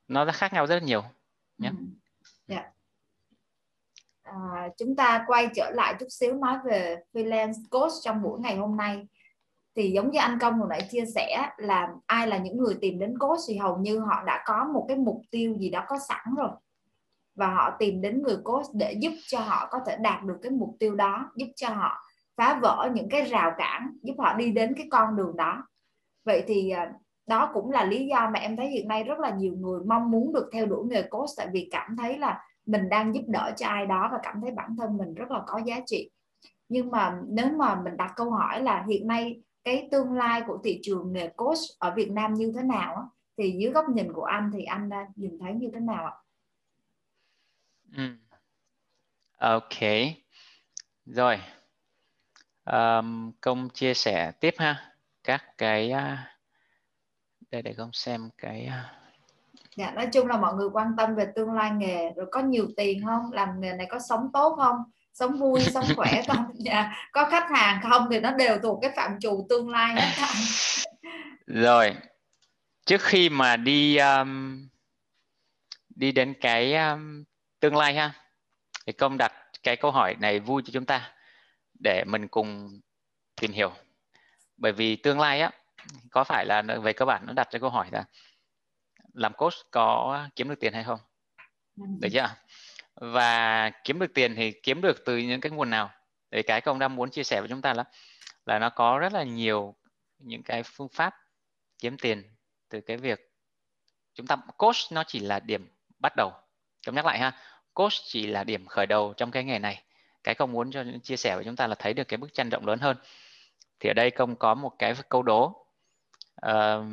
nó 0.09 0.27
khác 0.35 0.53
nhau 0.53 0.67
rất 0.67 0.83
nhiều 0.83 1.03
nhé 1.59 1.69
ừ 1.69 1.75
yeah. 2.47 2.65
Dạ. 2.65 2.71
à, 4.23 4.69
chúng 4.79 4.97
ta 4.97 5.25
quay 5.27 5.49
trở 5.55 5.71
lại 5.71 5.95
chút 6.01 6.07
xíu 6.11 6.35
nói 6.35 6.59
về 6.65 6.97
freelance 7.13 7.63
coach 7.71 7.93
trong 8.03 8.23
buổi 8.23 8.41
ngày 8.41 8.57
hôm 8.57 8.77
nay 8.77 9.07
thì 9.77 9.91
giống 9.91 10.11
như 10.11 10.19
anh 10.19 10.39
công 10.41 10.59
hồi 10.59 10.67
nãy 10.71 10.89
chia 10.91 11.05
sẻ 11.15 11.51
là 11.57 11.89
ai 12.07 12.27
là 12.27 12.39
những 12.39 12.59
người 12.59 12.75
tìm 12.81 12.99
đến 12.99 13.19
coach 13.19 13.39
thì 13.49 13.57
hầu 13.57 13.79
như 13.79 13.99
họ 13.99 14.23
đã 14.27 14.43
có 14.47 14.65
một 14.75 14.85
cái 14.89 14.97
mục 14.97 15.23
tiêu 15.31 15.55
gì 15.59 15.71
đó 15.71 15.85
có 15.89 15.99
sẵn 16.09 16.35
rồi. 16.37 16.51
Và 17.35 17.47
họ 17.47 17.77
tìm 17.79 18.01
đến 18.01 18.23
người 18.23 18.37
coach 18.45 18.67
để 18.75 18.93
giúp 18.93 19.13
cho 19.27 19.41
họ 19.41 19.69
có 19.71 19.81
thể 19.87 19.97
đạt 20.01 20.23
được 20.25 20.37
cái 20.43 20.53
mục 20.53 20.77
tiêu 20.79 20.95
đó, 20.95 21.31
giúp 21.37 21.47
cho 21.57 21.69
họ 21.69 22.03
phá 22.37 22.59
vỡ 22.63 22.91
những 22.95 23.09
cái 23.09 23.23
rào 23.23 23.53
cản, 23.59 23.97
giúp 24.03 24.15
họ 24.19 24.35
đi 24.35 24.53
đến 24.53 24.75
cái 24.77 24.87
con 24.91 25.17
đường 25.17 25.37
đó. 25.37 25.67
Vậy 26.25 26.45
thì 26.47 26.71
à, 26.71 26.93
đó 27.27 27.51
cũng 27.55 27.71
là 27.71 27.85
lý 27.85 28.07
do 28.07 28.31
mà 28.33 28.39
em 28.39 28.57
thấy 28.57 28.67
hiện 28.67 28.89
nay 28.89 29.05
rất 29.05 29.19
là 29.19 29.31
nhiều 29.31 29.55
người 29.57 29.81
mong 29.87 30.11
muốn 30.11 30.33
được 30.33 30.51
theo 30.53 30.67
đuổi 30.67 30.87
nghề 30.87 31.03
coach, 31.03 31.31
tại 31.37 31.49
vì 31.53 31.69
cảm 31.71 31.97
thấy 31.97 32.19
là 32.19 32.43
mình 32.67 32.89
đang 32.89 33.15
giúp 33.15 33.23
đỡ 33.27 33.53
cho 33.57 33.67
ai 33.67 33.87
đó 33.87 34.09
và 34.13 34.19
cảm 34.23 34.41
thấy 34.43 34.51
bản 34.51 34.77
thân 34.79 34.97
mình 34.97 35.15
rất 35.15 35.31
là 35.31 35.43
có 35.47 35.61
giá 35.65 35.81
trị. 35.87 36.11
Nhưng 36.69 36.91
mà 36.91 37.19
nếu 37.29 37.49
mà 37.49 37.81
mình 37.85 37.97
đặt 37.97 38.13
câu 38.17 38.31
hỏi 38.31 38.63
là 38.63 38.85
hiện 38.89 39.07
nay 39.07 39.41
cái 39.67 39.89
tương 39.91 40.13
lai 40.13 40.43
của 40.47 40.59
thị 40.65 40.81
trường 40.83 41.13
nghề 41.13 41.29
coach 41.29 41.59
ở 41.79 41.95
Việt 41.97 42.11
Nam 42.11 42.35
như 42.35 42.53
thế 42.57 42.63
nào 42.63 43.11
thì 43.37 43.57
dưới 43.61 43.73
góc 43.73 43.85
nhìn 43.89 44.13
của 44.13 44.25
anh 44.25 44.51
thì 44.55 44.65
anh 44.65 44.91
nhìn 45.17 45.39
thấy 45.41 45.53
như 45.53 45.71
thế 45.75 45.81
nào 45.81 46.05
ạ? 46.05 46.15
Ừ. 47.97 48.03
Ok, 49.39 49.79
rồi. 51.07 51.39
Um, 52.65 53.33
công 53.41 53.69
chia 53.69 53.95
sẻ 53.95 54.33
tiếp 54.41 54.55
ha. 54.59 54.95
Các 55.25 55.43
cái 55.59 55.93
uh, 55.93 56.19
đây 57.51 57.63
để 57.63 57.73
không 57.73 57.91
xem 57.93 58.31
cái 58.39 58.67
à, 58.67 59.01
dạ 59.77 59.91
nói 59.91 60.09
chung 60.13 60.27
là 60.27 60.37
mọi 60.37 60.55
người 60.55 60.69
quan 60.73 60.93
tâm 60.97 61.15
về 61.15 61.33
tương 61.35 61.53
lai 61.53 61.71
nghề 61.71 62.11
rồi 62.11 62.27
có 62.31 62.41
nhiều 62.41 62.69
tiền 62.77 63.05
không? 63.07 63.33
Làm 63.33 63.61
nghề 63.61 63.73
này 63.73 63.87
có 63.91 63.99
sống 64.09 64.31
tốt 64.33 64.57
không 64.57 64.77
sống 65.19 65.39
vui 65.39 65.61
sống 65.75 65.85
khỏe 65.97 66.23
không 66.29 66.47
dạ. 66.55 66.93
có 67.13 67.29
khách 67.31 67.51
hàng 67.51 67.81
không 67.91 68.09
thì 68.11 68.21
nó 68.21 68.31
đều 68.31 68.59
thuộc 68.63 68.79
cái 68.83 68.91
phạm 68.97 69.21
trù 69.21 69.47
tương 69.49 69.71
lai 69.71 69.95
hết 69.95 70.27
rồi 71.47 71.95
trước 72.87 73.03
khi 73.03 73.29
mà 73.29 73.57
đi 73.57 73.97
um, 73.97 74.69
đi 75.89 76.13
đến 76.13 76.35
cái 76.41 76.75
um, 76.75 77.25
tương 77.61 77.77
lai 77.77 77.95
ha 77.95 78.13
thì 78.87 78.93
công 78.93 79.19
đặt 79.19 79.33
cái 79.63 79.77
câu 79.77 79.91
hỏi 79.91 80.17
này 80.21 80.41
vui 80.41 80.63
cho 80.65 80.71
chúng 80.73 80.87
ta 80.87 81.13
để 81.81 82.05
mình 82.07 82.29
cùng 82.29 82.81
tìm 83.41 83.53
hiểu. 83.53 83.73
Bởi 84.57 84.73
vì 84.73 84.97
tương 84.97 85.21
lai 85.21 85.41
á 85.41 85.51
có 86.11 86.25
phải 86.25 86.47
là 86.47 86.63
về 86.83 86.93
cơ 86.93 87.05
bản 87.05 87.27
nó 87.27 87.33
đặt 87.33 87.51
ra 87.51 87.59
câu 87.59 87.71
hỏi 87.71 87.89
là 87.93 88.05
làm 89.13 89.33
coach 89.33 89.55
có 89.71 90.29
kiếm 90.37 90.49
được 90.49 90.61
tiền 90.61 90.73
hay 90.73 90.85
không? 90.85 90.99
Được 91.77 92.09
chưa 92.13 92.35
và 93.01 93.71
kiếm 93.85 93.99
được 93.99 94.15
tiền 94.15 94.35
thì 94.37 94.53
kiếm 94.53 94.81
được 94.81 95.05
từ 95.05 95.17
những 95.17 95.41
cái 95.41 95.53
nguồn 95.53 95.71
nào? 95.71 95.91
Để 96.31 96.43
cái 96.43 96.61
công 96.61 96.79
đang 96.79 96.97
muốn 96.97 97.11
chia 97.11 97.25
sẻ 97.25 97.41
với 97.41 97.49
chúng 97.49 97.63
ta 97.63 97.75
là 97.75 97.85
là 98.47 98.59
nó 98.59 98.71
có 98.71 98.99
rất 98.99 99.13
là 99.13 99.23
nhiều 99.23 99.75
những 100.19 100.43
cái 100.43 100.63
phương 100.63 100.89
pháp 100.89 101.15
kiếm 101.79 101.97
tiền 101.97 102.23
từ 102.69 102.81
cái 102.81 102.97
việc 102.97 103.33
chúng 104.15 104.27
ta 104.27 104.37
coach 104.57 104.77
nó 104.93 105.05
chỉ 105.07 105.21
là 105.21 105.41
điểm 105.41 105.69
bắt 105.99 106.17
đầu. 106.17 106.33
Công 106.87 106.95
nhắc 106.95 107.07
lại 107.07 107.19
ha 107.19 107.33
coach 107.75 107.93
chỉ 108.05 108.27
là 108.27 108.45
điểm 108.45 108.67
khởi 108.67 108.87
đầu 108.87 109.15
trong 109.17 109.31
cái 109.31 109.45
nghề 109.45 109.59
này. 109.59 109.83
Cái 110.25 110.35
công 110.35 110.53
muốn 110.53 110.71
cho 110.71 110.85
chia 111.03 111.17
sẻ 111.17 111.37
với 111.37 111.45
chúng 111.45 111.57
ta 111.57 111.67
là 111.67 111.75
thấy 111.75 111.95
được 111.95 112.05
cái 112.05 112.17
bức 112.17 112.35
tranh 112.35 112.51
rộng 112.51 112.67
lớn 112.67 112.79
hơn. 112.79 112.97
Thì 113.81 113.91
ở 113.91 113.95
đây 113.95 114.11
công 114.11 114.37
có 114.37 114.55
một 114.55 114.73
cái 114.79 114.95
câu 115.09 115.23
đố. 115.23 115.67
Uh, 116.47 116.85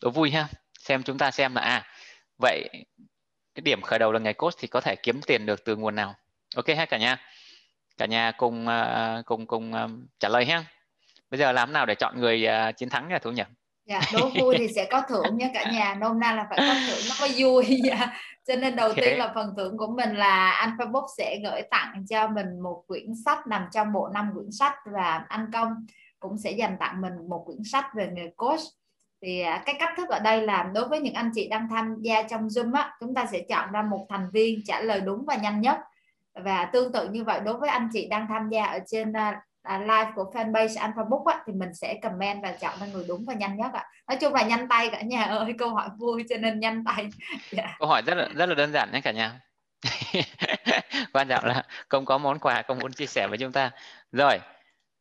đố 0.00 0.10
vui 0.10 0.30
ha 0.30 0.48
xem 0.78 1.02
chúng 1.02 1.18
ta 1.18 1.30
xem 1.30 1.54
là 1.54 1.60
à 1.60 1.86
vậy 2.38 2.68
cái 3.54 3.60
điểm 3.62 3.82
khởi 3.82 3.98
đầu 3.98 4.12
là 4.12 4.18
nghề 4.18 4.32
coach 4.32 4.54
thì 4.58 4.68
có 4.68 4.80
thể 4.80 4.96
kiếm 4.96 5.20
tiền 5.26 5.46
được 5.46 5.64
từ 5.64 5.76
nguồn 5.76 5.94
nào. 5.94 6.14
Ok 6.56 6.66
ha 6.76 6.84
cả 6.84 6.98
nhà. 6.98 7.20
Cả 7.98 8.06
nhà 8.06 8.32
cùng 8.36 8.66
uh, 8.66 9.26
cùng 9.26 9.46
cùng 9.46 9.72
uh, 9.72 9.90
trả 10.18 10.28
lời 10.28 10.44
ha. 10.44 10.64
Bây 11.30 11.38
giờ 11.38 11.52
làm 11.52 11.72
nào 11.72 11.86
để 11.86 11.94
chọn 11.94 12.20
người 12.20 12.46
uh, 12.48 12.76
chiến 12.76 12.88
thắng 12.88 13.08
nha 13.08 13.18
thu 13.18 13.30
nhỉ? 13.30 13.42
Dạ 13.84 14.00
đố 14.12 14.30
vui 14.40 14.54
thì 14.58 14.68
sẽ 14.74 14.88
có 14.90 15.02
thưởng 15.08 15.38
nha 15.38 15.50
cả 15.54 15.70
nhà. 15.72 15.94
Nôm 15.94 16.20
na 16.20 16.32
là 16.32 16.46
phải 16.50 16.58
có 16.58 16.74
thưởng 16.86 17.00
nó 17.08 17.14
mới 17.20 17.34
vui 17.36 17.80
dạ. 17.84 18.20
cho 18.46 18.56
nên 18.56 18.76
đầu 18.76 18.88
okay. 18.88 19.04
tiên 19.04 19.18
là 19.18 19.32
phần 19.34 19.54
thưởng 19.56 19.78
của 19.78 19.86
mình 19.86 20.16
là 20.16 20.50
Alpha 20.50 20.84
Book 20.84 21.04
sẽ 21.16 21.38
gửi 21.44 21.62
tặng 21.70 22.04
cho 22.10 22.28
mình 22.28 22.60
một 22.62 22.84
quyển 22.86 23.06
sách 23.24 23.46
nằm 23.46 23.66
trong 23.72 23.92
bộ 23.92 24.08
năm 24.14 24.30
quyển 24.34 24.50
sách 24.50 24.74
và 24.92 25.24
anh 25.28 25.50
công 25.52 25.86
cũng 26.20 26.38
sẽ 26.38 26.50
dành 26.50 26.76
tặng 26.80 27.00
mình 27.00 27.12
một 27.28 27.42
quyển 27.46 27.64
sách 27.64 27.84
về 27.94 28.08
nghề 28.12 28.30
coach 28.36 28.60
thì 29.22 29.40
à, 29.40 29.62
cái 29.66 29.74
cách 29.78 29.90
thức 29.96 30.08
ở 30.08 30.18
đây 30.18 30.42
là 30.42 30.70
đối 30.74 30.88
với 30.88 31.00
những 31.00 31.14
anh 31.14 31.30
chị 31.34 31.48
đang 31.48 31.68
tham 31.70 31.96
gia 32.00 32.22
trong 32.22 32.48
Zoom 32.48 32.74
á 32.74 32.94
chúng 33.00 33.14
ta 33.14 33.26
sẽ 33.32 33.40
chọn 33.48 33.72
ra 33.72 33.82
một 33.82 34.06
thành 34.08 34.30
viên 34.32 34.60
trả 34.64 34.80
lời 34.80 35.00
đúng 35.00 35.24
và 35.26 35.36
nhanh 35.36 35.60
nhất 35.60 35.78
và 36.34 36.64
tương 36.64 36.92
tự 36.92 37.08
như 37.08 37.24
vậy 37.24 37.40
đối 37.44 37.54
với 37.54 37.70
anh 37.70 37.88
chị 37.92 38.08
đang 38.08 38.26
tham 38.28 38.48
gia 38.48 38.64
ở 38.64 38.78
trên 38.86 39.10
uh, 39.10 39.80
live 39.80 40.10
của 40.14 40.32
fanpage 40.34 40.80
Alpha 40.80 41.04
Book 41.10 41.26
á, 41.26 41.42
thì 41.46 41.52
mình 41.52 41.74
sẽ 41.74 41.94
comment 42.02 42.42
và 42.42 42.52
chọn 42.52 42.78
ra 42.80 42.86
người 42.86 43.04
đúng 43.08 43.24
và 43.26 43.34
nhanh 43.34 43.56
nhất 43.56 43.72
ạ. 43.72 43.84
Nói 44.08 44.18
chung 44.20 44.34
là 44.34 44.42
nhanh 44.42 44.68
tay 44.68 44.88
cả 44.92 45.02
nhà 45.02 45.22
ơi, 45.38 45.54
câu 45.58 45.68
hỏi 45.68 45.88
vui 45.98 46.24
cho 46.28 46.36
nên 46.36 46.60
nhanh 46.60 46.84
tay. 46.84 47.02
Yeah. 47.02 47.12
Dạ. 47.50 47.76
Câu 47.78 47.88
hỏi 47.88 48.02
rất 48.06 48.14
là 48.14 48.28
rất 48.34 48.46
là 48.46 48.54
đơn 48.54 48.72
giản 48.72 48.92
nhé 48.92 49.00
cả 49.00 49.12
nhà. 49.12 49.40
Quan 51.12 51.28
trọng 51.28 51.44
là 51.44 51.62
công 51.88 52.04
có 52.04 52.18
món 52.18 52.38
quà 52.38 52.62
công 52.62 52.78
muốn 52.78 52.92
chia 52.92 53.06
sẻ 53.06 53.26
với 53.28 53.38
chúng 53.38 53.52
ta. 53.52 53.70
Rồi, 54.12 54.38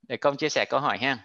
để 0.08 0.18
công 0.18 0.38
chia 0.38 0.50
sẻ 0.50 0.66
câu 0.70 0.80
hỏi 0.80 0.98
ha. 0.98 1.18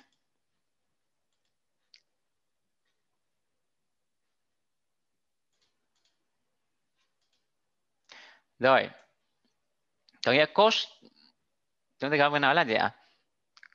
Rồi, 8.59 8.91
có 10.27 10.33
nghĩa 10.33 10.47
coach 10.47 10.75
chúng 11.99 12.19
ta 12.19 12.29
mới 12.29 12.41
nói 12.41 12.55
là 12.55 12.65
gì 12.65 12.75
ạ? 12.75 12.91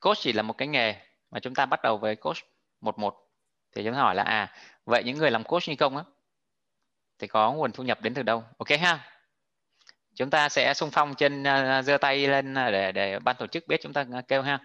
Coach 0.00 0.18
chỉ 0.20 0.32
là 0.32 0.42
một 0.42 0.58
cái 0.58 0.68
nghề 0.68 0.94
mà 1.30 1.40
chúng 1.40 1.54
ta 1.54 1.66
bắt 1.66 1.82
đầu 1.82 1.98
với 1.98 2.16
coach 2.16 2.36
một 2.80 2.98
một. 2.98 3.28
Thì 3.74 3.84
chúng 3.84 3.94
ta 3.94 4.00
hỏi 4.00 4.14
là 4.14 4.22
à 4.22 4.52
vậy 4.84 5.02
những 5.04 5.18
người 5.18 5.30
làm 5.30 5.44
coach 5.44 5.62
như 5.68 5.76
công 5.76 5.96
á 5.96 6.04
thì 7.18 7.26
có 7.26 7.52
nguồn 7.52 7.72
thu 7.72 7.84
nhập 7.84 8.02
đến 8.02 8.14
từ 8.14 8.22
đâu? 8.22 8.44
Ok 8.58 8.68
ha. 8.80 8.98
Chúng 10.14 10.30
ta 10.30 10.48
sẽ 10.48 10.74
xung 10.74 10.90
phong 10.90 11.14
trên 11.14 11.42
uh, 11.42 11.84
giơ 11.84 11.98
tay 11.98 12.26
lên 12.26 12.54
để 12.54 12.92
để 12.92 13.18
ban 13.18 13.36
tổ 13.38 13.46
chức 13.46 13.66
biết 13.66 13.80
chúng 13.82 13.92
ta 13.92 14.04
kêu 14.28 14.42
ha. 14.42 14.58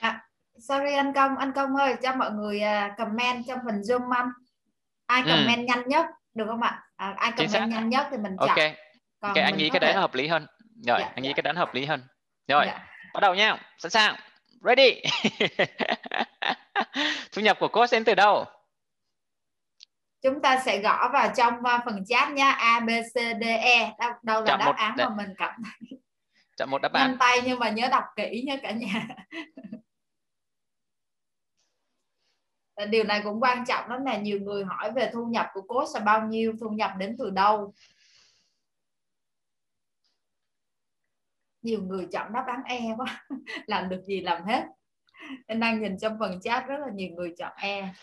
À, 0.00 0.28
sorry 0.58 0.94
anh 0.94 1.12
công 1.12 1.36
anh 1.36 1.52
công 1.52 1.76
ơi 1.76 1.94
cho 2.02 2.14
mọi 2.14 2.30
người 2.30 2.60
uh, 2.62 2.98
comment 2.98 3.44
trong 3.48 3.58
phần 3.66 3.80
zoom 3.80 4.10
anh. 4.10 4.28
Ai 5.06 5.22
ừ. 5.22 5.28
comment 5.28 5.58
ừ. 5.58 5.64
nhanh 5.64 5.88
nhất 5.88 6.06
được 6.34 6.44
không 6.48 6.62
ạ? 6.62 6.82
À, 6.96 7.14
ai 7.16 7.32
comment 7.36 7.70
nhanh 7.70 7.88
nhất 7.88 8.06
thì 8.10 8.16
mình 8.16 8.36
chọn. 8.40 8.48
Ok 8.48 8.83
Còn 9.24 9.32
cái 9.34 9.44
anh 9.44 9.56
nghĩ 9.56 9.70
cái 9.70 9.80
đấy 9.80 9.92
thể... 9.92 10.00
hợp 10.00 10.14
lý 10.14 10.26
hơn. 10.26 10.46
Rồi 10.86 10.98
dạ, 11.00 11.12
anh 11.14 11.22
nghĩ 11.22 11.28
dạ. 11.28 11.34
cái 11.36 11.42
đánh 11.42 11.56
hợp 11.56 11.74
lý 11.74 11.84
hơn. 11.84 12.02
Rồi 12.48 12.64
dạ. 12.66 12.86
bắt 13.14 13.20
đầu 13.20 13.34
nha. 13.34 13.56
Sẵn 13.78 13.90
sàng. 13.90 14.16
Ready. 14.60 15.02
Thu 17.32 17.42
nhập 17.42 17.56
của 17.60 17.68
coach 17.68 17.90
đến 17.92 18.04
từ 18.04 18.14
đâu? 18.14 18.44
Chúng 20.22 20.42
ta 20.42 20.62
sẽ 20.64 20.78
gõ 20.78 21.10
vào 21.12 21.32
trong 21.36 21.54
uh, 21.54 21.80
phần 21.84 22.04
chat 22.06 22.30
nha 22.30 22.50
A 22.50 22.80
B 22.80 22.88
C 22.88 23.14
D 23.14 23.44
E. 23.44 23.92
Đâu, 23.98 24.10
đâu 24.22 24.40
là 24.40 24.46
Chọn 24.46 24.58
đáp 24.58 24.74
án 24.76 24.94
mà 24.96 25.08
mình 25.16 25.34
cảm 25.38 25.62
thấy 25.64 25.98
chọn 26.56 26.70
một 26.70 26.82
đáp 26.82 26.92
án. 26.92 27.08
nhanh 27.08 27.18
tay 27.18 27.40
nhưng 27.44 27.58
mà 27.58 27.70
nhớ 27.70 27.88
đọc 27.88 28.04
kỹ 28.16 28.44
nha 28.46 28.56
cả 28.62 28.70
nhà. 28.70 29.06
Điều 32.90 33.04
này 33.04 33.20
cũng 33.24 33.42
quan 33.42 33.64
trọng 33.66 33.90
lắm 33.90 34.04
là 34.04 34.16
nhiều 34.16 34.38
người 34.40 34.64
hỏi 34.64 34.92
về 34.92 35.10
thu 35.12 35.26
nhập 35.26 35.46
của 35.52 35.62
coach 35.62 35.88
là 35.94 36.00
bao 36.00 36.22
nhiêu 36.22 36.52
thu 36.60 36.68
nhập 36.68 36.90
đến 36.98 37.16
từ 37.18 37.30
đâu 37.30 37.74
nhiều 41.64 41.82
người 41.82 42.06
chọn 42.12 42.32
đáp 42.32 42.44
án 42.46 42.62
E 42.64 42.80
quá. 42.96 43.26
Làm 43.66 43.88
được 43.88 44.02
gì 44.04 44.20
làm 44.20 44.44
hết. 44.44 44.64
Em 45.46 45.60
đang 45.60 45.82
nhìn 45.82 45.98
trong 45.98 46.16
phần 46.18 46.40
chat 46.40 46.66
rất 46.66 46.76
là 46.80 46.88
nhiều 46.94 47.10
người 47.14 47.34
chọn 47.38 47.52
E. 47.56 47.94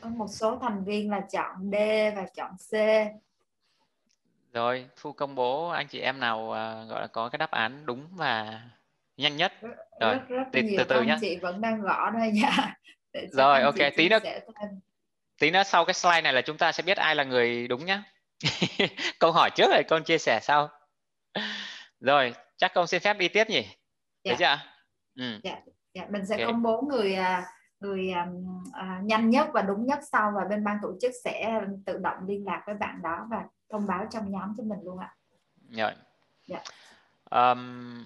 Có 0.00 0.08
một 0.08 0.26
số 0.30 0.58
thành 0.62 0.84
viên 0.84 1.10
là 1.10 1.20
chọn 1.32 1.70
D 1.72 1.74
và 2.16 2.26
chọn 2.36 2.50
C. 2.70 2.72
Rồi 4.52 4.86
thu 4.96 5.12
công 5.12 5.34
bố 5.34 5.68
anh 5.68 5.86
chị 5.88 6.00
em 6.00 6.20
nào 6.20 6.38
uh, 6.38 6.90
gọi 6.90 7.00
là 7.00 7.06
có 7.06 7.28
cái 7.28 7.38
đáp 7.38 7.50
án 7.50 7.86
đúng 7.86 8.08
và 8.12 8.62
nhanh 9.16 9.36
nhất. 9.36 9.52
Rồi 10.00 10.14
rất, 10.14 10.28
rất 10.28 10.44
từ, 10.52 10.62
nhiều 10.62 10.74
từ 10.78 10.84
từ 10.84 11.02
nhé 11.02 11.16
chị 11.20 11.36
vẫn 11.36 11.60
đang 11.60 11.80
gõ 11.80 12.10
đây 12.10 12.30
nha. 12.32 12.76
Rồi 13.32 13.62
ok 13.62 13.74
tí 13.96 14.08
nữa 14.08 14.18
tí 15.38 15.50
nữa 15.50 15.62
sau 15.62 15.84
cái 15.84 15.94
slide 15.94 16.20
này 16.20 16.32
là 16.32 16.42
chúng 16.42 16.58
ta 16.58 16.72
sẽ 16.72 16.82
biết 16.82 16.96
ai 16.96 17.14
là 17.14 17.24
người 17.24 17.68
đúng 17.68 17.84
nhá 17.84 18.02
câu 19.18 19.32
hỏi 19.32 19.50
trước 19.54 19.70
rồi 19.70 19.82
con 19.88 20.04
chia 20.04 20.18
sẻ 20.18 20.40
sau 20.42 20.68
rồi 22.00 22.34
chắc 22.56 22.74
con 22.74 22.86
xin 22.86 23.00
phép 23.00 23.18
đi 23.18 23.28
tiếp 23.28 23.50
nhỉ 23.50 23.66
dạ. 24.24 24.32
được 24.32 24.36
chưa 24.38 24.58
ừ. 25.16 25.40
dạ. 25.42 25.56
dạ 25.94 26.06
mình 26.10 26.26
sẽ 26.26 26.34
okay. 26.34 26.46
công 26.46 26.62
bố 26.62 26.82
người 26.82 27.14
à, 27.14 27.44
người 27.80 28.10
um, 28.10 28.62
uh, 28.68 29.04
nhanh 29.04 29.30
nhất 29.30 29.48
và 29.52 29.62
đúng 29.62 29.86
nhất 29.86 29.98
sau 30.12 30.32
và 30.36 30.44
bên 30.50 30.64
ban 30.64 30.78
tổ 30.82 30.92
chức 31.00 31.12
sẽ 31.24 31.60
tự 31.86 31.98
động 31.98 32.16
liên 32.26 32.44
lạc 32.44 32.62
với 32.66 32.74
bạn 32.74 33.02
đó 33.02 33.26
và 33.30 33.44
thông 33.70 33.86
báo 33.86 34.06
trong 34.10 34.32
nhóm 34.32 34.54
cho 34.56 34.64
mình 34.64 34.78
luôn 34.84 34.98
ạ 34.98 35.14
rồi 35.70 35.92
dạ. 36.46 36.62
um, 37.30 38.04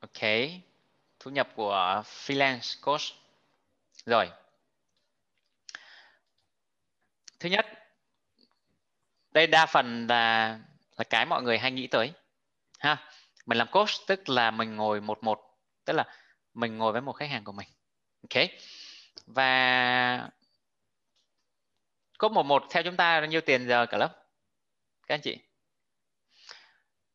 ok 0.00 0.30
thu 1.20 1.30
nhập 1.30 1.48
của 1.54 2.02
freelance 2.04 2.82
coach 2.84 3.02
rồi 4.06 4.30
thứ 7.44 7.50
nhất 7.50 7.66
đây 9.32 9.46
đa 9.46 9.66
phần 9.66 10.06
là 10.06 10.58
là 10.96 11.04
cái 11.04 11.26
mọi 11.26 11.42
người 11.42 11.58
hay 11.58 11.70
nghĩ 11.70 11.86
tới 11.86 12.12
ha? 12.78 13.10
Mình 13.46 13.58
làm 13.58 13.68
coach 13.70 13.90
tức 14.06 14.28
là 14.28 14.50
mình 14.50 14.76
ngồi 14.76 15.00
một 15.00 15.24
một 15.24 15.40
tức 15.84 15.92
là 15.92 16.04
mình 16.54 16.78
ngồi 16.78 16.92
với 16.92 17.00
một 17.00 17.12
khách 17.12 17.30
hàng 17.30 17.44
của 17.44 17.52
mình 17.52 17.68
ok? 18.22 18.44
Và 19.26 20.30
có 22.18 22.28
một 22.28 22.42
một 22.42 22.62
theo 22.70 22.82
chúng 22.82 22.96
ta 22.96 23.20
bao 23.20 23.26
nhiêu 23.26 23.40
tiền 23.40 23.68
giờ 23.68 23.86
cả 23.86 23.98
lớp 23.98 24.24
các 25.06 25.14
anh 25.14 25.20
chị. 25.20 25.38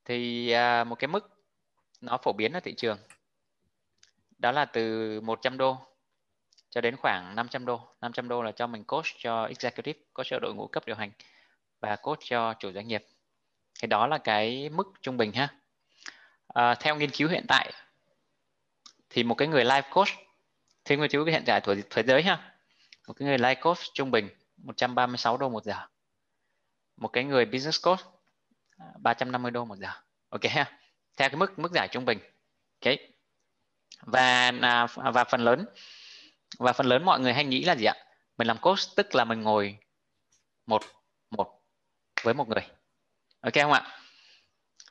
Thì 0.06 0.52
à, 0.52 0.84
một 0.84 0.96
cái 0.96 1.08
mức 1.08 1.46
nó 2.02 2.18
phổ 2.18 2.34
biến 2.34 2.54
ở 2.54 2.60
thị 2.60 2.74
trường 2.78 2.98
đó 4.38 4.52
là 4.52 4.66
từ 4.66 5.22
100 5.22 5.58
đô 5.58 5.89
cho 6.70 6.82
đến 6.82 6.96
khoảng 6.98 7.36
500 7.36 7.66
đô. 7.66 7.82
500 8.02 8.28
đô 8.28 8.44
là 8.44 8.52
cho 8.52 8.68
mình 8.68 8.84
coach 8.84 9.06
cho 9.18 9.46
executive 9.46 10.00
coach 10.14 10.28
cho 10.30 10.40
đội 10.40 10.54
ngũ 10.54 10.68
cấp 10.68 10.84
điều 10.86 10.96
hành 10.96 11.12
và 11.80 11.96
coach 11.96 12.20
cho 12.22 12.54
chủ 12.54 12.72
doanh 12.72 12.88
nghiệp. 12.88 13.06
Thì 13.82 13.88
đó 13.88 14.08
là 14.08 14.18
cái 14.18 14.70
mức 14.70 14.88
trung 15.02 15.18
bình 15.18 15.32
ha. 15.34 15.56
À, 16.48 16.76
theo 16.76 16.96
nghiên 16.96 17.10
cứu 17.10 17.30
hiện 17.30 17.46
tại 17.48 17.74
thì 19.10 19.24
một 19.24 19.36
cái 19.36 19.48
người 19.48 19.66
life 19.66 19.94
coach 19.94 20.10
theo 20.86 20.98
nghiên 20.98 21.10
cứu 21.10 21.26
hiện 21.26 21.44
tại 21.46 21.62
của 21.62 21.76
thế 21.90 22.04
giới 22.04 22.24
ha. 22.24 22.54
Một 23.08 23.14
cái 23.14 23.28
người 23.28 23.38
life 23.38 23.62
coach 23.62 23.80
trung 23.94 24.12
bình 24.12 24.30
136 24.58 25.38
đô 25.38 25.50
một 25.50 25.64
giờ. 25.64 25.76
Một 26.98 27.08
cái 27.08 27.24
người 27.24 27.46
business 27.46 27.84
coach 27.84 28.00
à, 28.78 28.86
350 29.00 29.52
đô 29.52 29.66
một 29.66 29.78
giờ. 29.78 29.90
Ok 30.30 30.42
ha. 30.50 30.80
Theo 31.18 31.30
cái 31.30 31.36
mức 31.38 31.60
mức 31.60 31.72
giải 31.72 31.88
trung 31.92 32.06
bình. 32.06 32.20
Ok. 32.86 32.94
Và 34.02 34.52
à, 34.62 34.88
và 34.96 35.24
phần 35.24 35.42
lớn 35.42 35.66
và 36.58 36.74
phần 36.74 36.86
lớn 36.86 37.06
mọi 37.06 37.20
người 37.20 37.34
hay 37.34 37.46
nghĩ 37.46 37.64
là 37.64 37.76
gì 37.76 37.86
ạ? 37.86 37.96
Mình 38.38 38.48
làm 38.48 38.58
coach 38.58 38.80
tức 38.96 39.16
là 39.16 39.26
mình 39.26 39.42
ngồi 39.42 39.78
một 40.66 40.82
một 41.32 41.62
với 42.24 42.34
một 42.34 42.48
người. 42.48 42.64
Ok 43.42 43.54
không 43.54 43.72
ạ? 43.72 44.00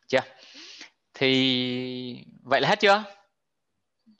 Chưa? 0.06 0.20
Thì 1.14 2.24
vậy 2.42 2.60
là 2.60 2.68
hết 2.68 2.80
chưa? 2.80 3.04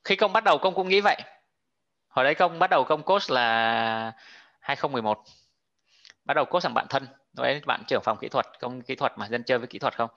Khi 0.04 0.16
công 0.16 0.32
bắt 0.32 0.44
đầu 0.44 0.58
công 0.58 0.74
cũng 0.74 0.88
nghĩ 0.88 1.00
vậy. 1.00 1.22
Hồi 2.08 2.24
đấy 2.24 2.34
công 2.34 2.58
bắt 2.58 2.70
đầu 2.70 2.84
công 2.84 3.02
coach 3.02 3.30
là 3.30 4.12
2011 4.60 5.24
bắt 6.24 6.34
đầu 6.34 6.44
coach 6.44 6.64
bằng 6.64 6.74
bạn 6.74 6.86
thân. 6.90 7.06
Lúc 7.06 7.42
đấy 7.42 7.60
bạn 7.66 7.82
trưởng 7.88 8.02
phòng 8.04 8.18
kỹ 8.20 8.28
thuật 8.28 8.46
công 8.60 8.82
kỹ 8.82 8.94
thuật 8.94 9.12
mà 9.16 9.28
dân 9.28 9.44
chơi 9.44 9.58
với 9.58 9.66
kỹ 9.66 9.78
thuật 9.78 9.96
không? 9.96 10.10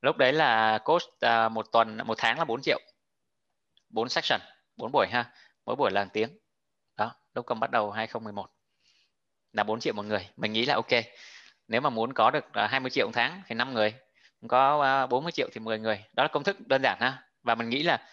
Lúc 0.00 0.16
đấy 0.16 0.32
là 0.32 0.78
coach 0.78 1.02
uh, 1.02 1.52
một 1.52 1.66
tuần 1.72 1.98
một 2.06 2.14
tháng 2.18 2.38
là 2.38 2.44
4 2.44 2.62
triệu. 2.62 2.80
4 3.90 4.08
section 4.08 4.40
4 4.76 4.92
buổi 4.92 5.06
ha 5.10 5.32
mỗi 5.68 5.76
buổi 5.76 5.90
là 5.90 6.04
tiếng. 6.04 6.38
Đó, 6.96 7.14
lúc 7.34 7.46
công 7.46 7.60
bắt 7.60 7.70
đầu 7.70 7.90
2011 7.90 8.50
là 9.52 9.64
4 9.64 9.80
triệu 9.80 9.94
một 9.94 10.02
người. 10.02 10.28
Mình 10.36 10.52
nghĩ 10.52 10.64
là 10.64 10.74
ok. 10.74 11.04
Nếu 11.66 11.80
mà 11.80 11.90
muốn 11.90 12.12
có 12.12 12.30
được 12.30 12.44
à, 12.52 12.66
20 12.66 12.90
triệu 12.90 13.06
một 13.06 13.12
tháng 13.14 13.42
thì 13.46 13.54
5 13.54 13.74
người 13.74 13.94
có 14.48 14.82
à, 14.82 15.06
40 15.06 15.32
triệu 15.32 15.48
thì 15.52 15.60
10 15.60 15.78
người. 15.78 16.04
Đó 16.12 16.22
là 16.22 16.28
công 16.32 16.44
thức 16.44 16.56
đơn 16.66 16.82
giản 16.82 16.98
ha. 17.00 17.22
Và 17.42 17.54
mình 17.54 17.68
nghĩ 17.68 17.82
là 17.82 18.08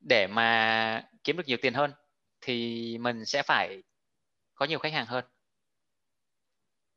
để 0.00 0.26
mà 0.26 1.08
kiếm 1.24 1.36
được 1.36 1.42
nhiều 1.46 1.56
tiền 1.62 1.74
hơn 1.74 1.92
thì 2.40 2.98
mình 2.98 3.24
sẽ 3.24 3.42
phải 3.42 3.82
có 4.54 4.66
nhiều 4.66 4.78
khách 4.78 4.92
hàng 4.92 5.06
hơn. 5.06 5.24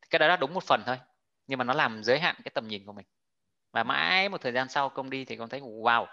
Cái 0.10 0.20
đó 0.20 0.28
là 0.28 0.38
đúng 0.38 0.54
một 0.54 0.64
phần 0.64 0.84
thôi, 0.86 0.98
nhưng 1.48 1.60
mà 1.60 1.64
nó 1.64 1.74
làm 1.74 2.04
giới 2.04 2.20
hạn 2.20 2.36
cái 2.44 2.52
tầm 2.54 2.68
nhìn 2.68 2.86
của 2.86 2.94
mình. 2.94 3.06
Và 3.72 3.84
mãi 3.84 4.30
một 4.30 4.42
thời 4.42 4.52
gian 4.52 4.70
sau 4.70 4.90
công 4.90 5.10
đi 5.10 5.26
thì 5.26 5.36
con 5.36 5.50
thấy, 5.50 5.62
wow, 5.62 6.06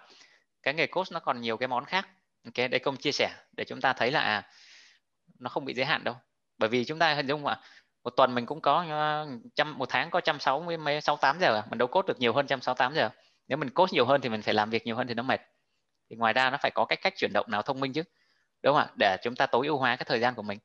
cái 0.63 0.75
nghề 0.75 0.87
coach 0.87 1.13
nó 1.13 1.21
còn 1.21 1.41
nhiều 1.41 1.57
cái 1.57 1.69
món 1.69 1.85
khác 1.85 2.09
ok 2.47 2.71
đấy 2.71 2.81
công 2.81 2.97
chia 2.97 3.13
sẻ 3.13 3.31
để 3.57 3.65
chúng 3.65 3.81
ta 3.81 3.93
thấy 3.93 4.11
là 4.11 4.21
à, 4.21 4.49
nó 5.39 5.49
không 5.49 5.65
bị 5.65 5.75
giới 5.75 5.87
hạn 5.87 6.05
đâu. 6.05 6.15
Bởi 6.59 6.69
vì 6.69 6.85
chúng 6.85 6.99
ta 6.99 7.15
hình 7.15 7.27
dung 7.27 7.43
mà 7.43 7.61
một 8.05 8.11
tuần 8.11 8.35
mình 8.35 8.47
cũng 8.47 8.61
có 8.61 8.85
à, 8.91 9.25
trăm 9.55 9.79
một 9.79 9.87
tháng 9.89 10.11
có 10.11 10.21
trăm 10.21 10.41
sáu 10.41 10.61
mươi 10.61 10.77
mấy 10.77 11.01
sáu 11.01 11.17
tám 11.17 11.39
giờ 11.41 11.55
à? 11.57 11.63
mình 11.71 11.79
đâu 11.79 11.89
cốt 11.89 12.07
được 12.07 12.19
nhiều 12.19 12.33
hơn 12.33 12.47
trăm 12.47 12.61
sáu 12.61 12.75
tám 12.75 12.95
giờ. 12.95 13.11
Nếu 13.49 13.59
mình 13.59 13.71
cốt 13.71 13.93
nhiều 13.93 14.07
hơn 14.07 14.21
thì 14.21 14.29
mình 14.29 14.43
phải 14.43 14.55
làm 14.55 14.71
việc 14.71 14.87
nhiều 14.87 14.97
hơn 14.97 15.07
thì 15.07 15.15
nó 15.15 15.23
mệt. 15.23 15.41
Thì 16.11 16.17
ngoài 16.17 16.33
ra 16.33 16.51
nó 16.51 16.59
phải 16.63 16.71
có 16.71 16.85
cách 16.85 16.99
cách 17.03 17.15
chuyển 17.17 17.33
động 17.33 17.47
nào 17.51 17.63
thông 17.63 17.81
minh 17.81 17.93
chứ 17.93 18.03
đúng 18.63 18.77
không 18.77 18.87
ạ? 18.87 18.93
Để 18.99 19.17
chúng 19.23 19.37
ta 19.37 19.47
tối 19.47 19.67
ưu 19.67 19.79
hóa 19.79 19.97
cái 19.97 20.05
thời 20.09 20.21
gian 20.21 20.35
của 20.35 20.43
mình 20.43 20.59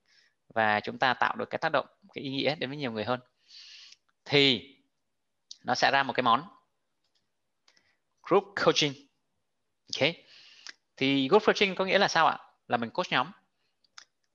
và 0.54 0.80
chúng 0.80 1.00
ta 1.00 1.14
tạo 1.14 1.36
được 1.36 1.50
cái 1.50 1.60
tác 1.60 1.72
động 1.72 1.86
cái 2.14 2.24
ý 2.24 2.30
nghĩa 2.30 2.56
đến 2.56 2.70
với 2.70 2.78
nhiều 2.78 2.92
người 2.92 3.04
hơn. 3.04 3.20
Thì 4.26 4.76
nó 5.66 5.76
sẽ 5.76 5.92
ra 5.92 6.04
một 6.04 6.14
cái 6.14 6.24
món 6.24 6.48
group 8.30 8.44
coaching. 8.66 8.94
Ok 10.00 10.10
thì 10.98 11.28
group 11.28 11.44
coaching 11.46 11.76
có 11.76 11.86
nghĩa 11.86 11.98
là 11.98 12.08
sao 12.08 12.28
ạ? 12.28 12.38
Là 12.68 12.78
mình 12.78 12.90
coach 12.90 13.12
nhóm. 13.12 13.32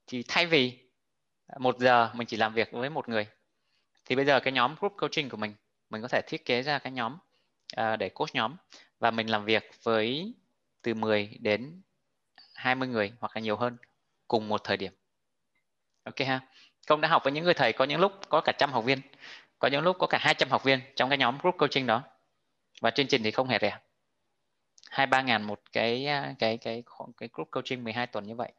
Thì 0.06 0.24
thay 0.28 0.46
vì 0.46 0.78
một 1.58 1.78
giờ 1.78 2.10
mình 2.14 2.26
chỉ 2.26 2.36
làm 2.36 2.54
việc 2.54 2.72
với 2.72 2.90
một 2.90 3.08
người 3.08 3.26
thì 4.04 4.16
bây 4.16 4.24
giờ 4.24 4.40
cái 4.40 4.52
nhóm 4.52 4.74
group 4.80 4.94
coaching 4.98 5.28
của 5.28 5.36
mình 5.36 5.54
mình 5.90 6.02
có 6.02 6.08
thể 6.08 6.20
thiết 6.26 6.44
kế 6.44 6.62
ra 6.62 6.78
cái 6.78 6.92
nhóm 6.92 7.16
uh, 7.80 7.98
để 7.98 8.08
coach 8.08 8.34
nhóm. 8.34 8.56
Và 8.98 9.10
mình 9.10 9.30
làm 9.30 9.44
việc 9.44 9.70
với 9.82 10.34
từ 10.82 10.94
10 10.94 11.38
đến 11.40 11.82
20 12.54 12.88
người 12.88 13.12
hoặc 13.20 13.36
là 13.36 13.40
nhiều 13.40 13.56
hơn 13.56 13.76
cùng 14.28 14.48
một 14.48 14.64
thời 14.64 14.76
điểm. 14.76 14.92
Ok 16.04 16.18
ha? 16.26 16.40
Công 16.86 17.00
đã 17.00 17.08
học 17.08 17.24
với 17.24 17.32
những 17.32 17.44
người 17.44 17.54
thầy 17.54 17.72
có 17.72 17.84
những 17.84 18.00
lúc 18.00 18.12
có 18.28 18.40
cả 18.40 18.52
trăm 18.52 18.72
học 18.72 18.84
viên 18.84 19.00
có 19.58 19.68
những 19.68 19.82
lúc 19.82 19.96
có 19.98 20.06
cả 20.06 20.18
200 20.20 20.48
học 20.50 20.64
viên 20.64 20.80
trong 20.96 21.08
cái 21.08 21.18
nhóm 21.18 21.38
group 21.42 21.54
coaching 21.58 21.86
đó. 21.86 22.02
Và 22.80 22.90
chương 22.90 23.06
trình 23.06 23.22
thì 23.22 23.30
không 23.30 23.48
hề 23.48 23.58
rẻ 23.60 23.78
hai 24.96 25.06
ba 25.06 25.22
ngàn 25.22 25.42
một 25.42 25.60
cái 25.72 26.06
à, 26.06 26.34
cái 26.38 26.56
cái 26.56 26.82
cái 27.16 27.28
group 27.32 27.48
coaching 27.50 27.84
12 27.84 28.06
tuần 28.06 28.26
như 28.26 28.34
vậy. 28.34 28.52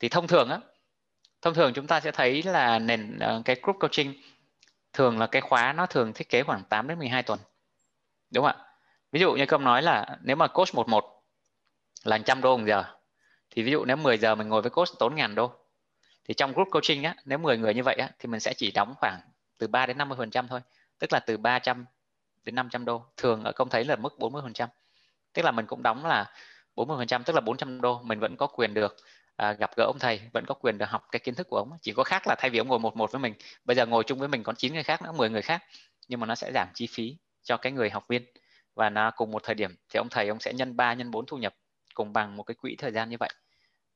Thì 0.00 0.08
thông 0.08 0.26
thường 0.26 0.48
á, 0.48 0.58
thông 1.42 1.54
thường 1.54 1.72
chúng 1.74 1.86
ta 1.86 2.00
sẽ 2.00 2.12
thấy 2.12 2.42
là 2.42 2.78
nền 2.78 3.18
à, 3.18 3.40
cái 3.44 3.56
group 3.62 3.76
coaching 3.80 4.14
thường 4.92 5.18
là 5.18 5.26
cái 5.26 5.42
khóa 5.42 5.72
nó 5.72 5.86
thường 5.86 6.12
thiết 6.12 6.28
kế 6.28 6.42
khoảng 6.42 6.62
8 6.64 6.88
đến 6.88 6.98
12 6.98 7.22
tuần, 7.22 7.40
đúng 8.30 8.44
không 8.44 8.56
ạ? 8.56 8.64
Ví 9.12 9.20
dụ 9.20 9.32
như 9.32 9.46
công 9.46 9.64
nói 9.64 9.82
là 9.82 10.18
nếu 10.22 10.36
mà 10.36 10.46
coach 10.46 10.74
11 10.74 11.22
là 12.04 12.18
100 12.18 12.40
đô 12.40 12.56
một 12.56 12.64
giờ, 12.66 12.84
thì 13.50 13.62
ví 13.62 13.72
dụ 13.72 13.84
nếu 13.84 13.96
10 13.96 14.18
giờ 14.18 14.34
mình 14.34 14.48
ngồi 14.48 14.62
với 14.62 14.70
coach 14.70 14.88
tốn 14.98 15.14
ngàn 15.14 15.34
đô. 15.34 15.52
Thì 16.24 16.34
trong 16.34 16.52
group 16.52 16.68
coaching 16.70 17.02
á, 17.02 17.14
nếu 17.24 17.38
10 17.38 17.58
người 17.58 17.74
như 17.74 17.82
vậy 17.82 17.94
á, 17.94 18.10
thì 18.18 18.26
mình 18.28 18.40
sẽ 18.40 18.54
chỉ 18.54 18.70
đóng 18.70 18.94
khoảng 18.98 19.20
từ 19.58 19.66
3 19.66 19.86
đến 19.86 19.98
50 19.98 20.18
phần 20.18 20.30
trăm 20.30 20.48
thôi, 20.48 20.60
tức 20.98 21.12
là 21.12 21.20
từ 21.20 21.36
300 21.36 21.86
đến 22.44 22.54
500 22.54 22.84
đô, 22.84 23.04
thường 23.16 23.44
ở 23.44 23.52
công 23.52 23.68
thấy 23.68 23.84
là 23.84 23.96
mức 23.96 24.18
40 24.18 24.42
phần 24.42 24.52
trăm 24.52 24.68
tức 25.32 25.44
là 25.44 25.50
mình 25.50 25.66
cũng 25.66 25.82
đóng 25.82 26.06
là 26.06 26.30
40 26.74 26.96
phần 26.98 27.06
trăm 27.06 27.24
tức 27.24 27.32
là 27.32 27.40
400 27.40 27.80
đô. 27.80 28.02
Mình 28.02 28.20
vẫn 28.20 28.36
có 28.36 28.46
quyền 28.46 28.74
được 28.74 28.96
à, 29.36 29.52
gặp 29.52 29.70
gỡ 29.76 29.84
ông 29.84 29.98
thầy 30.00 30.20
vẫn 30.32 30.44
có 30.48 30.54
quyền 30.54 30.78
được 30.78 30.86
học 30.88 31.06
cái 31.12 31.20
kiến 31.20 31.34
thức 31.34 31.46
của 31.50 31.56
ông. 31.56 31.70
Chỉ 31.82 31.92
có 31.92 32.04
khác 32.04 32.22
là 32.26 32.34
thay 32.38 32.50
vì 32.50 32.58
ông 32.58 32.68
ngồi 32.68 32.78
một 32.78 32.96
một 32.96 33.12
với 33.12 33.20
mình 33.20 33.34
bây 33.64 33.76
giờ 33.76 33.86
ngồi 33.86 34.04
chung 34.04 34.18
với 34.18 34.28
mình 34.28 34.42
còn 34.42 34.56
9 34.56 34.74
người 34.74 34.82
khác 34.82 35.02
nữa 35.02 35.12
10 35.12 35.30
người 35.30 35.42
khác. 35.42 35.62
Nhưng 36.08 36.20
mà 36.20 36.26
nó 36.26 36.34
sẽ 36.34 36.50
giảm 36.54 36.68
chi 36.74 36.86
phí 36.90 37.16
cho 37.42 37.56
cái 37.56 37.72
người 37.72 37.90
học 37.90 38.04
viên. 38.08 38.24
Và 38.74 38.90
nó 38.90 39.10
cùng 39.10 39.30
một 39.30 39.42
thời 39.44 39.54
điểm 39.54 39.76
thì 39.88 39.98
ông 39.98 40.08
thầy 40.10 40.28
ông 40.28 40.40
sẽ 40.40 40.52
nhân 40.52 40.76
3 40.76 40.94
nhân 40.94 41.10
4 41.10 41.26
thu 41.26 41.36
nhập 41.36 41.54
cùng 41.94 42.12
bằng 42.12 42.36
một 42.36 42.42
cái 42.42 42.54
quỹ 42.54 42.76
thời 42.78 42.92
gian 42.92 43.10
như 43.10 43.16
vậy. 43.20 43.30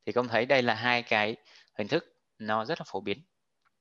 Thì 0.06 0.12
công 0.12 0.28
thấy 0.28 0.46
đây 0.46 0.62
là 0.62 0.74
hai 0.74 1.02
cái 1.02 1.36
hình 1.78 1.88
thức 1.88 2.16
nó 2.38 2.64
rất 2.64 2.80
là 2.80 2.84
phổ 2.88 3.00
biến. 3.00 3.22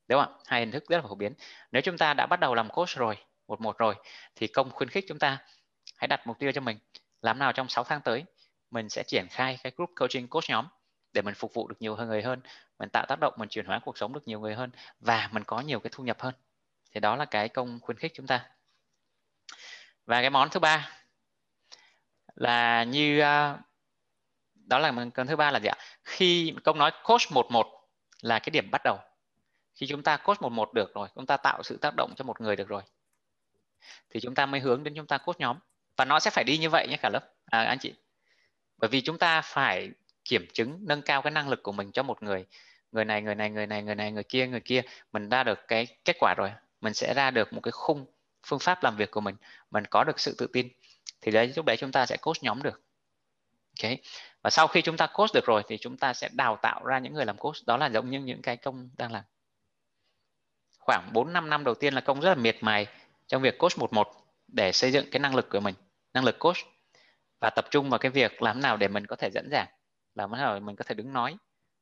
Đúng 0.07 0.21
không 0.23 0.33
ạ? 0.33 0.39
Hai 0.45 0.59
hình 0.59 0.71
thức 0.71 0.83
rất 0.89 0.97
là 0.97 1.03
phổ 1.09 1.15
biến. 1.15 1.33
Nếu 1.71 1.81
chúng 1.81 1.97
ta 1.97 2.13
đã 2.13 2.25
bắt 2.25 2.39
đầu 2.39 2.55
làm 2.55 2.69
coach 2.69 2.89
rồi 2.89 3.17
một 3.47 3.61
một 3.61 3.77
rồi 3.77 3.95
thì 4.35 4.47
công 4.47 4.71
khuyến 4.71 4.89
khích 4.89 5.05
chúng 5.07 5.19
ta 5.19 5.37
hãy 5.97 6.07
đặt 6.07 6.27
mục 6.27 6.39
tiêu 6.39 6.51
cho 6.51 6.61
mình 6.61 6.77
làm 7.23 7.39
nào 7.39 7.51
trong 7.51 7.69
6 7.69 7.83
tháng 7.83 8.01
tới, 8.01 8.25
mình 8.71 8.89
sẽ 8.89 9.03
triển 9.03 9.27
khai 9.29 9.59
cái 9.63 9.71
group 9.75 9.89
coaching 9.95 10.27
coach 10.27 10.49
nhóm 10.49 10.67
để 11.13 11.21
mình 11.21 11.33
phục 11.33 11.53
vụ 11.53 11.67
được 11.67 11.75
nhiều 11.79 11.95
hơn 11.95 12.07
người 12.07 12.21
hơn, 12.21 12.41
mình 12.79 12.89
tạo 12.89 13.05
tác 13.07 13.19
động, 13.19 13.33
mình 13.37 13.49
chuyển 13.49 13.65
hóa 13.65 13.79
cuộc 13.79 13.97
sống 13.97 14.13
được 14.13 14.27
nhiều 14.27 14.39
người 14.39 14.55
hơn 14.55 14.71
và 14.99 15.29
mình 15.31 15.43
có 15.43 15.61
nhiều 15.61 15.79
cái 15.79 15.91
thu 15.93 16.03
nhập 16.03 16.21
hơn. 16.21 16.33
Thì 16.91 16.99
đó 16.99 17.15
là 17.15 17.25
cái 17.25 17.49
công 17.49 17.79
khuyến 17.81 17.97
khích 17.97 18.11
chúng 18.15 18.27
ta. 18.27 18.49
Và 20.05 20.21
cái 20.21 20.29
món 20.29 20.49
thứ 20.49 20.59
ba 20.59 20.91
là 22.35 22.83
như 22.83 23.19
à, 23.19 23.57
đó 24.53 24.79
là 24.79 24.93
cần 25.13 25.27
thứ 25.27 25.35
ba 25.35 25.51
là 25.51 25.59
gì 25.59 25.67
ạ? 25.67 25.75
Khi 26.03 26.53
công 26.63 26.77
nói 26.77 26.91
coach 27.03 27.31
11 27.31 27.89
là 28.21 28.39
cái 28.39 28.49
điểm 28.49 28.71
bắt 28.71 28.81
đầu. 28.83 28.99
Khi 29.75 29.87
chúng 29.87 30.03
ta 30.03 30.17
coach 30.17 30.41
11 30.41 30.73
được 30.73 30.93
rồi, 30.93 31.07
chúng 31.15 31.25
ta 31.25 31.37
tạo 31.37 31.63
sự 31.63 31.77
tác 31.77 31.95
động 31.95 32.13
cho 32.15 32.23
một 32.23 32.41
người 32.41 32.55
được 32.55 32.67
rồi, 32.67 32.81
thì 34.09 34.19
chúng 34.19 34.35
ta 34.35 34.45
mới 34.45 34.59
hướng 34.59 34.83
đến 34.83 34.93
chúng 34.95 35.07
ta 35.07 35.17
coach 35.17 35.39
nhóm 35.39 35.57
và 35.97 36.05
nó 36.05 36.19
sẽ 36.19 36.31
phải 36.31 36.43
đi 36.43 36.57
như 36.57 36.69
vậy 36.69 36.87
nhé 36.87 36.97
cả 37.01 37.09
lớp 37.09 37.29
à, 37.45 37.63
anh 37.63 37.79
chị. 37.79 37.93
Bởi 38.77 38.89
vì 38.89 39.01
chúng 39.01 39.17
ta 39.17 39.41
phải 39.41 39.89
kiểm 40.25 40.47
chứng 40.53 40.79
nâng 40.81 41.01
cao 41.01 41.21
cái 41.21 41.31
năng 41.31 41.49
lực 41.49 41.63
của 41.63 41.71
mình 41.71 41.91
cho 41.91 42.03
một 42.03 42.23
người. 42.23 42.45
Người 42.91 43.05
này 43.05 43.21
người 43.21 43.35
này 43.35 43.49
người 43.49 43.67
này 43.67 43.83
người 43.83 43.95
này 43.95 44.11
người 44.11 44.23
kia 44.23 44.47
người 44.47 44.59
kia. 44.59 44.81
Mình 45.11 45.29
ra 45.29 45.43
được 45.43 45.67
cái 45.67 45.87
kết 46.05 46.15
quả 46.19 46.33
rồi. 46.37 46.51
Mình 46.81 46.93
sẽ 46.93 47.13
ra 47.13 47.31
được 47.31 47.53
một 47.53 47.61
cái 47.61 47.71
khung 47.71 48.05
phương 48.45 48.59
pháp 48.59 48.83
làm 48.83 48.97
việc 48.97 49.11
của 49.11 49.21
mình. 49.21 49.35
Mình 49.71 49.85
có 49.85 50.03
được 50.03 50.19
sự 50.19 50.35
tự 50.37 50.47
tin. 50.47 50.69
Thì 51.21 51.31
đấy 51.31 51.53
lúc 51.55 51.65
đấy 51.65 51.77
chúng 51.77 51.91
ta 51.91 52.05
sẽ 52.05 52.17
coach 52.17 52.43
nhóm 52.43 52.63
được. 52.63 52.81
Ok. 53.83 53.91
Và 54.41 54.49
sau 54.49 54.67
khi 54.67 54.81
chúng 54.81 54.97
ta 54.97 55.07
coach 55.07 55.33
được 55.33 55.45
rồi 55.45 55.63
thì 55.67 55.77
chúng 55.77 55.97
ta 55.97 56.13
sẽ 56.13 56.29
đào 56.33 56.59
tạo 56.61 56.85
ra 56.85 56.99
những 56.99 57.13
người 57.13 57.25
làm 57.25 57.37
coach. 57.37 57.55
Đó 57.65 57.77
là 57.77 57.89
giống 57.89 58.09
như 58.09 58.19
những 58.19 58.41
cái 58.41 58.57
công 58.57 58.89
đang 58.97 59.11
làm. 59.11 59.23
Khoảng 60.79 61.09
4 61.13 61.33
5 61.33 61.49
năm 61.49 61.63
đầu 61.63 61.75
tiên 61.75 61.93
là 61.93 62.01
công 62.01 62.21
rất 62.21 62.29
là 62.29 62.35
miệt 62.35 62.57
mài 62.61 62.87
trong 63.27 63.41
việc 63.41 63.57
coach 63.57 63.77
một 63.77 63.93
một 63.93 64.22
để 64.47 64.71
xây 64.71 64.91
dựng 64.91 65.05
cái 65.11 65.19
năng 65.19 65.35
lực 65.35 65.49
của 65.49 65.59
mình 65.59 65.75
năng 66.13 66.25
lực 66.25 66.39
coach 66.39 66.57
và 67.39 67.49
tập 67.49 67.65
trung 67.71 67.89
vào 67.89 67.99
cái 67.99 68.11
việc 68.11 68.41
làm 68.41 68.61
nào 68.61 68.77
để 68.77 68.87
mình 68.87 69.05
có 69.05 69.15
thể 69.15 69.29
dẫn 69.33 69.49
giảng, 69.51 69.67
làm 70.15 70.31
thế 70.31 70.37
nào 70.37 70.59
mình 70.59 70.75
có 70.75 70.83
thể 70.83 70.95
đứng 70.95 71.13
nói. 71.13 71.37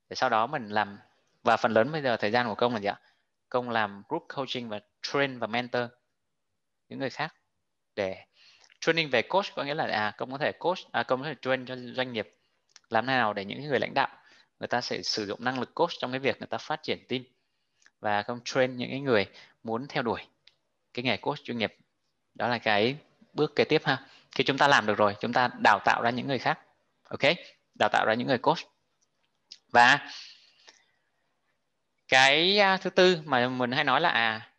Để 0.09 0.15
sau 0.15 0.29
đó 0.29 0.47
mình 0.47 0.69
làm 0.69 0.97
và 1.43 1.57
phần 1.57 1.73
lớn 1.73 1.91
bây 1.91 2.01
giờ 2.01 2.17
thời 2.17 2.31
gian 2.31 2.47
của 2.47 2.55
công 2.55 2.73
là 2.73 2.79
gì 2.79 2.87
ạ? 2.87 2.99
Công 3.49 3.69
làm 3.69 4.03
group 4.09 4.23
coaching 4.35 4.69
và 4.69 4.79
train 5.01 5.39
và 5.39 5.47
mentor 5.47 5.83
những 6.89 6.99
người 6.99 7.09
khác. 7.09 7.35
Để 7.95 8.25
training 8.79 9.09
về 9.09 9.21
coach 9.21 9.45
có 9.55 9.63
nghĩa 9.63 9.73
là 9.73 9.85
à 9.85 10.13
công 10.17 10.31
có 10.31 10.37
thể 10.37 10.51
coach 10.51 10.77
à, 10.91 11.03
công 11.03 11.21
có 11.21 11.27
thể 11.27 11.35
train 11.41 11.65
cho 11.65 11.75
doanh 11.95 12.13
nghiệp 12.13 12.35
làm 12.89 13.05
thế 13.05 13.13
nào 13.13 13.33
để 13.33 13.45
những 13.45 13.67
người 13.67 13.79
lãnh 13.79 13.93
đạo 13.93 14.09
người 14.59 14.67
ta 14.67 14.81
sẽ 14.81 15.01
sử 15.01 15.25
dụng 15.25 15.43
năng 15.43 15.59
lực 15.59 15.75
coach 15.75 15.89
trong 15.99 16.11
cái 16.11 16.19
việc 16.19 16.39
người 16.39 16.47
ta 16.47 16.57
phát 16.57 16.83
triển 16.83 17.05
team. 17.07 17.23
Và 17.99 18.21
công 18.21 18.39
train 18.45 18.77
những 18.77 19.03
người 19.03 19.25
muốn 19.63 19.87
theo 19.87 20.03
đuổi 20.03 20.21
cái 20.93 21.03
nghề 21.03 21.17
coach 21.17 21.43
chuyên 21.43 21.57
nghiệp 21.57 21.75
đó 22.33 22.47
là 22.47 22.57
cái 22.57 22.97
bước 23.33 23.55
kế 23.55 23.63
tiếp 23.63 23.81
ha. 23.85 24.05
Khi 24.31 24.43
chúng 24.43 24.57
ta 24.57 24.67
làm 24.67 24.85
được 24.85 24.97
rồi, 24.97 25.15
chúng 25.19 25.33
ta 25.33 25.49
đào 25.59 25.79
tạo 25.85 26.01
ra 26.01 26.09
những 26.09 26.27
người 26.27 26.39
khác. 26.39 26.59
Ok? 27.03 27.21
Đào 27.79 27.89
tạo 27.89 28.05
ra 28.05 28.13
những 28.13 28.27
người 28.27 28.37
coach. 28.37 28.59
Và 29.71 30.09
cái 32.07 32.59
à, 32.59 32.77
thứ 32.77 32.89
tư 32.89 33.19
mà 33.25 33.47
mình 33.47 33.71
hay 33.71 33.83
nói 33.83 34.01
là 34.01 34.09
à 34.09 34.51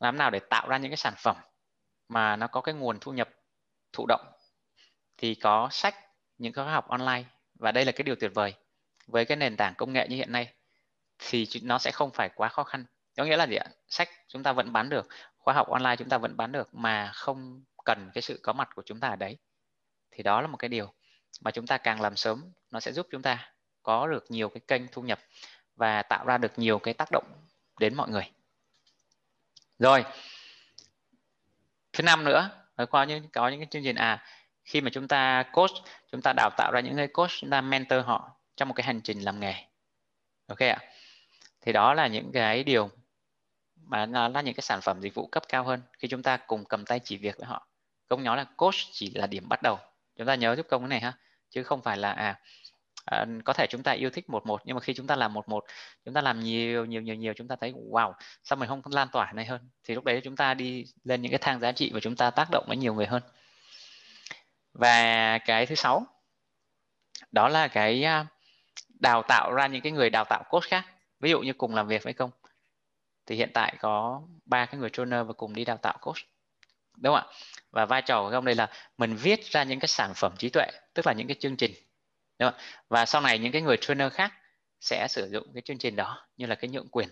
làm 0.00 0.18
nào 0.18 0.30
để 0.30 0.38
tạo 0.38 0.68
ra 0.68 0.76
những 0.76 0.90
cái 0.90 0.96
sản 0.96 1.14
phẩm 1.16 1.36
mà 2.08 2.36
nó 2.36 2.46
có 2.46 2.60
cái 2.60 2.74
nguồn 2.74 2.98
thu 3.00 3.12
nhập 3.12 3.28
thụ 3.92 4.06
động 4.06 4.32
thì 5.16 5.34
có 5.34 5.68
sách, 5.70 5.94
những 6.38 6.52
khóa 6.52 6.64
học 6.64 6.88
online. 6.88 7.24
Và 7.54 7.72
đây 7.72 7.84
là 7.84 7.92
cái 7.92 8.02
điều 8.02 8.14
tuyệt 8.20 8.30
vời. 8.34 8.54
Với 9.06 9.24
cái 9.24 9.36
nền 9.36 9.56
tảng 9.56 9.74
công 9.74 9.92
nghệ 9.92 10.08
như 10.08 10.16
hiện 10.16 10.32
nay 10.32 10.52
thì 11.18 11.48
nó 11.62 11.78
sẽ 11.78 11.90
không 11.90 12.10
phải 12.10 12.28
quá 12.34 12.48
khó 12.48 12.64
khăn. 12.64 12.84
Có 13.16 13.24
nghĩa 13.24 13.36
là 13.36 13.46
gì 13.46 13.56
ạ? 13.56 13.66
Sách 13.88 14.08
chúng 14.28 14.42
ta 14.42 14.52
vẫn 14.52 14.72
bán 14.72 14.88
được 14.88 15.08
khóa 15.46 15.54
học 15.54 15.68
online 15.68 15.96
chúng 15.96 16.08
ta 16.08 16.18
vẫn 16.18 16.36
bán 16.36 16.52
được 16.52 16.74
mà 16.74 17.10
không 17.14 17.64
cần 17.84 18.10
cái 18.14 18.22
sự 18.22 18.40
có 18.42 18.52
mặt 18.52 18.68
của 18.74 18.82
chúng 18.86 19.00
ta 19.00 19.08
ở 19.08 19.16
đấy. 19.16 19.38
Thì 20.10 20.22
đó 20.22 20.40
là 20.40 20.46
một 20.46 20.56
cái 20.56 20.68
điều 20.68 20.92
mà 21.40 21.50
chúng 21.50 21.66
ta 21.66 21.78
càng 21.78 22.00
làm 22.00 22.16
sớm, 22.16 22.52
nó 22.70 22.80
sẽ 22.80 22.92
giúp 22.92 23.06
chúng 23.10 23.22
ta 23.22 23.52
có 23.82 24.06
được 24.06 24.24
nhiều 24.28 24.48
cái 24.48 24.60
kênh 24.68 24.82
thu 24.92 25.02
nhập 25.02 25.18
và 25.76 26.02
tạo 26.02 26.24
ra 26.26 26.38
được 26.38 26.52
nhiều 26.56 26.78
cái 26.78 26.94
tác 26.94 27.08
động 27.12 27.24
đến 27.80 27.94
mọi 27.94 28.08
người. 28.08 28.30
Rồi, 29.78 30.04
thứ 31.92 32.02
năm 32.02 32.24
nữa 32.24 32.50
qua 32.90 33.04
những, 33.04 33.28
có 33.28 33.48
những 33.48 33.60
cái 33.60 33.68
chương 33.70 33.84
trình 33.84 33.96
à 33.96 34.24
khi 34.64 34.80
mà 34.80 34.90
chúng 34.90 35.08
ta 35.08 35.42
coach, 35.52 35.70
chúng 36.12 36.22
ta 36.22 36.32
đào 36.36 36.50
tạo 36.56 36.72
ra 36.72 36.80
những 36.80 36.96
người 36.96 37.08
coach, 37.08 37.30
chúng 37.40 37.50
ta 37.50 37.60
mentor 37.60 38.04
họ 38.04 38.36
trong 38.56 38.68
một 38.68 38.74
cái 38.74 38.86
hành 38.86 39.00
trình 39.00 39.20
làm 39.20 39.40
nghề. 39.40 39.54
Ok 40.46 40.58
ạ. 40.58 40.78
Thì 41.60 41.72
đó 41.72 41.94
là 41.94 42.06
những 42.06 42.30
cái 42.32 42.64
điều 42.64 42.90
mà 43.86 44.06
là, 44.06 44.28
là 44.28 44.40
những 44.40 44.54
cái 44.54 44.62
sản 44.62 44.80
phẩm 44.80 45.00
dịch 45.00 45.14
vụ 45.14 45.26
cấp 45.26 45.42
cao 45.48 45.64
hơn. 45.64 45.82
Khi 45.98 46.08
chúng 46.08 46.22
ta 46.22 46.36
cùng 46.36 46.64
cầm 46.64 46.84
tay 46.84 47.00
chỉ 47.04 47.16
việc 47.16 47.36
với 47.38 47.46
họ 47.46 47.66
công 48.08 48.24
nói 48.24 48.36
là 48.36 48.44
coach 48.56 48.74
chỉ 48.92 49.10
là 49.14 49.26
điểm 49.26 49.48
bắt 49.48 49.62
đầu. 49.62 49.78
Chúng 50.18 50.26
ta 50.26 50.34
nhớ 50.34 50.56
giúp 50.56 50.66
công 50.70 50.82
cái 50.82 50.88
này 50.88 51.00
ha. 51.00 51.12
Chứ 51.50 51.62
không 51.62 51.82
phải 51.82 51.96
là 51.96 52.12
à, 52.12 52.40
à 53.04 53.26
có 53.44 53.52
thể 53.52 53.66
chúng 53.70 53.82
ta 53.82 53.92
yêu 53.92 54.10
thích 54.10 54.30
một 54.30 54.46
một 54.46 54.62
nhưng 54.64 54.74
mà 54.74 54.80
khi 54.80 54.94
chúng 54.94 55.06
ta 55.06 55.16
làm 55.16 55.32
một 55.32 55.48
một 55.48 55.64
chúng 56.04 56.14
ta 56.14 56.20
làm 56.20 56.40
nhiều 56.40 56.84
nhiều 56.84 57.02
nhiều 57.02 57.14
nhiều 57.14 57.32
chúng 57.36 57.48
ta 57.48 57.56
thấy 57.60 57.72
wow 57.72 58.12
sao 58.44 58.56
mình 58.56 58.68
không 58.68 58.82
lan 58.90 59.08
tỏa 59.12 59.32
này 59.32 59.46
hơn? 59.46 59.60
Thì 59.84 59.94
lúc 59.94 60.04
đấy 60.04 60.20
chúng 60.24 60.36
ta 60.36 60.54
đi 60.54 60.84
lên 61.04 61.22
những 61.22 61.30
cái 61.30 61.38
thang 61.38 61.60
giá 61.60 61.72
trị 61.72 61.90
và 61.94 62.00
chúng 62.00 62.16
ta 62.16 62.30
tác 62.30 62.48
động 62.50 62.64
với 62.68 62.76
nhiều 62.76 62.94
người 62.94 63.06
hơn. 63.06 63.22
Và 64.72 65.38
cái 65.38 65.66
thứ 65.66 65.74
sáu 65.74 66.06
đó 67.32 67.48
là 67.48 67.68
cái 67.68 68.04
à, 68.04 68.26
đào 69.00 69.22
tạo 69.22 69.52
ra 69.52 69.66
những 69.66 69.82
cái 69.82 69.92
người 69.92 70.10
đào 70.10 70.24
tạo 70.24 70.44
coach 70.50 70.64
khác. 70.64 70.84
Ví 71.20 71.30
dụ 71.30 71.40
như 71.40 71.52
cùng 71.52 71.74
làm 71.74 71.88
việc 71.88 72.02
với 72.02 72.12
công 72.12 72.30
thì 73.26 73.36
hiện 73.36 73.50
tại 73.54 73.76
có 73.80 74.22
ba 74.44 74.66
cái 74.66 74.80
người 74.80 74.90
trainer 74.90 75.26
và 75.26 75.32
cùng 75.32 75.54
đi 75.54 75.64
đào 75.64 75.76
tạo 75.76 75.98
coach. 76.00 76.16
Đúng 76.96 77.14
không 77.14 77.26
ạ? 77.28 77.34
Và 77.70 77.86
vai 77.86 78.02
trò 78.02 78.22
của 78.22 78.28
ông 78.28 78.44
đây 78.44 78.54
là 78.54 78.70
mình 78.98 79.16
viết 79.16 79.44
ra 79.44 79.62
những 79.62 79.80
cái 79.80 79.88
sản 79.88 80.12
phẩm 80.14 80.32
trí 80.38 80.48
tuệ, 80.48 80.66
tức 80.94 81.06
là 81.06 81.12
những 81.12 81.26
cái 81.26 81.36
chương 81.40 81.56
trình. 81.56 81.72
Đúng 82.38 82.50
không? 82.50 82.60
và 82.88 83.06
sau 83.06 83.20
này 83.20 83.38
những 83.38 83.52
cái 83.52 83.62
người 83.62 83.76
trainer 83.80 84.12
khác 84.12 84.32
sẽ 84.80 85.06
sử 85.10 85.30
dụng 85.30 85.52
cái 85.54 85.62
chương 85.62 85.78
trình 85.78 85.96
đó 85.96 86.26
như 86.36 86.46
là 86.46 86.54
cái 86.54 86.70
nhượng 86.70 86.88
quyền. 86.88 87.08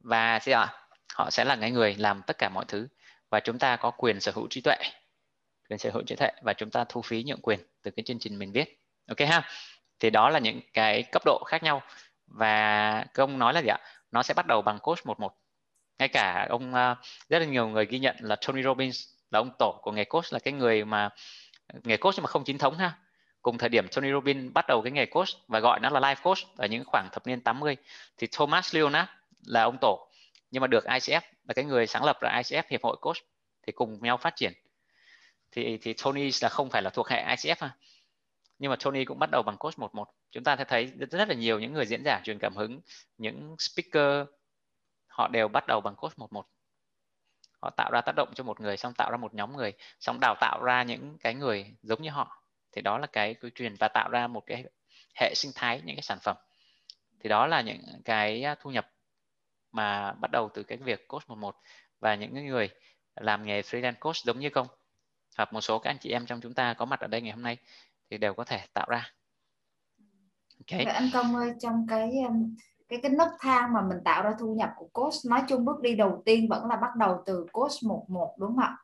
Và 0.00 0.40
gì 0.42 0.52
ạ, 0.52 0.74
họ 1.14 1.30
sẽ 1.30 1.44
là 1.44 1.56
cái 1.60 1.70
người 1.70 1.94
làm 1.94 2.22
tất 2.26 2.38
cả 2.38 2.48
mọi 2.48 2.64
thứ. 2.68 2.88
Và 3.30 3.40
chúng 3.40 3.58
ta 3.58 3.76
có 3.76 3.90
quyền 3.90 4.20
sở 4.20 4.32
hữu 4.34 4.46
trí 4.50 4.60
tuệ, 4.60 4.76
quyền 5.68 5.78
sở 5.78 5.90
hữu 5.90 6.02
trí 6.06 6.16
tuệ 6.16 6.30
và 6.42 6.52
chúng 6.52 6.70
ta 6.70 6.84
thu 6.88 7.02
phí 7.02 7.24
nhượng 7.26 7.40
quyền 7.40 7.60
từ 7.82 7.90
cái 7.90 8.04
chương 8.04 8.18
trình 8.18 8.38
mình 8.38 8.52
viết. 8.52 8.80
Ok 9.08 9.18
ha? 9.28 9.48
Thì 10.00 10.10
đó 10.10 10.30
là 10.30 10.38
những 10.38 10.60
cái 10.72 11.02
cấp 11.02 11.22
độ 11.24 11.44
khác 11.46 11.62
nhau. 11.62 11.82
Và 12.26 13.04
công 13.14 13.38
nói 13.38 13.54
là 13.54 13.60
gì 13.60 13.68
ạ? 13.68 13.78
Nó 14.12 14.22
sẽ 14.22 14.34
bắt 14.34 14.46
đầu 14.46 14.62
bằng 14.62 14.78
coach 14.78 15.06
một 15.06 15.20
một. 15.20 15.34
Ngay 15.98 16.08
cả 16.08 16.46
ông 16.50 16.70
uh, 16.70 16.98
rất 17.28 17.38
là 17.38 17.44
nhiều 17.44 17.68
người 17.68 17.86
ghi 17.86 17.98
nhận 17.98 18.16
là 18.20 18.36
Tony 18.36 18.62
Robbins 18.62 19.08
là 19.30 19.38
ông 19.38 19.50
tổ 19.58 19.78
của 19.82 19.92
nghề 19.92 20.04
coach 20.04 20.32
là 20.32 20.38
cái 20.38 20.54
người 20.54 20.84
mà 20.84 21.10
nghề 21.84 21.96
coach 21.96 22.14
nhưng 22.16 22.22
mà 22.22 22.28
không 22.28 22.44
chính 22.44 22.58
thống 22.58 22.78
ha. 22.78 22.98
Cùng 23.42 23.58
thời 23.58 23.68
điểm 23.68 23.88
Tony 23.88 24.12
Robbins 24.12 24.52
bắt 24.52 24.64
đầu 24.68 24.82
cái 24.82 24.92
nghề 24.92 25.06
coach 25.06 25.28
và 25.48 25.60
gọi 25.60 25.80
nó 25.80 25.90
là 25.90 26.00
life 26.00 26.22
coach 26.22 26.38
ở 26.56 26.66
những 26.66 26.84
khoảng 26.86 27.08
thập 27.12 27.26
niên 27.26 27.40
80 27.40 27.76
thì 28.18 28.28
Thomas 28.32 28.74
Leonard 28.74 29.10
là 29.46 29.62
ông 29.62 29.78
tổ. 29.80 30.08
Nhưng 30.50 30.60
mà 30.60 30.66
được 30.66 30.84
ICF 30.84 31.20
là 31.48 31.54
cái 31.54 31.64
người 31.64 31.86
sáng 31.86 32.04
lập 32.04 32.18
ra 32.20 32.40
ICF 32.42 32.62
hiệp 32.68 32.82
hội 32.82 32.96
coach 33.00 33.16
thì 33.66 33.72
cùng 33.72 33.98
nhau 34.02 34.16
phát 34.16 34.36
triển. 34.36 34.52
Thì 35.52 35.78
thì 35.82 35.94
Tony 36.04 36.30
là 36.42 36.48
không 36.48 36.70
phải 36.70 36.82
là 36.82 36.90
thuộc 36.90 37.08
hệ 37.08 37.24
ICF 37.24 37.56
ha 37.58 37.76
nhưng 38.62 38.70
mà 38.70 38.76
Tony 38.84 39.04
cũng 39.04 39.18
bắt 39.18 39.30
đầu 39.30 39.42
bằng 39.42 39.56
coach 39.56 39.78
một 39.78 39.94
một. 39.94 40.08
Chúng 40.30 40.44
ta 40.44 40.56
sẽ 40.56 40.64
thấy 40.64 40.86
rất, 40.86 41.10
rất 41.10 41.28
là 41.28 41.34
nhiều 41.34 41.60
những 41.60 41.72
người 41.72 41.86
diễn 41.86 42.02
giả 42.04 42.20
truyền 42.24 42.38
cảm 42.38 42.56
hứng 42.56 42.80
những 43.18 43.56
speaker 43.58 44.28
họ 45.06 45.28
đều 45.28 45.48
bắt 45.48 45.64
đầu 45.68 45.80
bằng 45.80 45.94
coach 45.96 46.18
một 46.18 46.32
một. 46.32 46.46
Họ 47.62 47.70
tạo 47.76 47.90
ra 47.92 48.00
tác 48.00 48.12
động 48.16 48.32
cho 48.34 48.44
một 48.44 48.60
người 48.60 48.76
xong 48.76 48.94
tạo 48.94 49.10
ra 49.10 49.16
một 49.16 49.34
nhóm 49.34 49.56
người 49.56 49.72
xong 50.00 50.18
đào 50.20 50.34
tạo 50.40 50.62
ra 50.64 50.82
những 50.82 51.16
cái 51.20 51.34
người 51.34 51.74
giống 51.82 52.02
như 52.02 52.10
họ. 52.10 52.42
Thì 52.72 52.82
đó 52.82 52.98
là 52.98 53.06
cái 53.06 53.34
quy 53.34 53.50
truyền 53.54 53.74
và 53.74 53.88
tạo 53.88 54.08
ra 54.08 54.26
một 54.26 54.42
cái 54.46 54.64
hệ 55.14 55.34
sinh 55.34 55.52
thái 55.54 55.80
những 55.84 55.96
cái 55.96 56.02
sản 56.02 56.18
phẩm. 56.22 56.36
Thì 57.20 57.28
đó 57.28 57.46
là 57.46 57.60
những 57.60 57.82
cái 58.04 58.42
à, 58.42 58.54
thu 58.60 58.70
nhập 58.70 58.90
mà 59.72 60.12
bắt 60.12 60.30
đầu 60.30 60.50
từ 60.54 60.62
cái 60.62 60.78
việc 60.78 61.08
coach 61.08 61.28
một 61.28 61.38
một. 61.38 61.56
Và 62.00 62.14
những 62.14 62.46
người 62.46 62.68
làm 63.16 63.46
nghề 63.46 63.60
freelance 63.60 64.00
coach 64.00 64.16
giống 64.16 64.40
như 64.40 64.50
công. 64.50 64.66
Hoặc 65.36 65.52
một 65.52 65.60
số 65.60 65.78
các 65.78 65.90
anh 65.90 65.98
chị 65.98 66.10
em 66.10 66.26
trong 66.26 66.40
chúng 66.40 66.54
ta 66.54 66.74
có 66.74 66.84
mặt 66.84 67.00
ở 67.00 67.06
đây 67.06 67.20
ngày 67.20 67.32
hôm 67.32 67.42
nay 67.42 67.58
thì 68.12 68.18
đều 68.18 68.34
có 68.34 68.44
thể 68.44 68.60
tạo 68.74 68.86
ra 68.88 69.10
okay. 70.58 70.84
anh 70.84 71.10
công 71.12 71.36
ơi 71.36 71.52
trong 71.60 71.86
cái 71.88 72.12
cái 72.88 73.00
cái 73.02 73.12
nấc 73.12 73.28
thang 73.40 73.72
mà 73.72 73.80
mình 73.82 73.98
tạo 74.04 74.22
ra 74.22 74.30
thu 74.40 74.54
nhập 74.54 74.70
của 74.76 74.88
coach 74.92 75.14
nói 75.26 75.42
chung 75.48 75.64
bước 75.64 75.80
đi 75.80 75.94
đầu 75.94 76.22
tiên 76.24 76.48
vẫn 76.48 76.66
là 76.66 76.76
bắt 76.76 76.96
đầu 76.96 77.22
từ 77.26 77.46
coach 77.52 77.72
một 77.82 78.04
một 78.08 78.34
đúng 78.38 78.48
không 78.48 78.64
ạ 78.64 78.76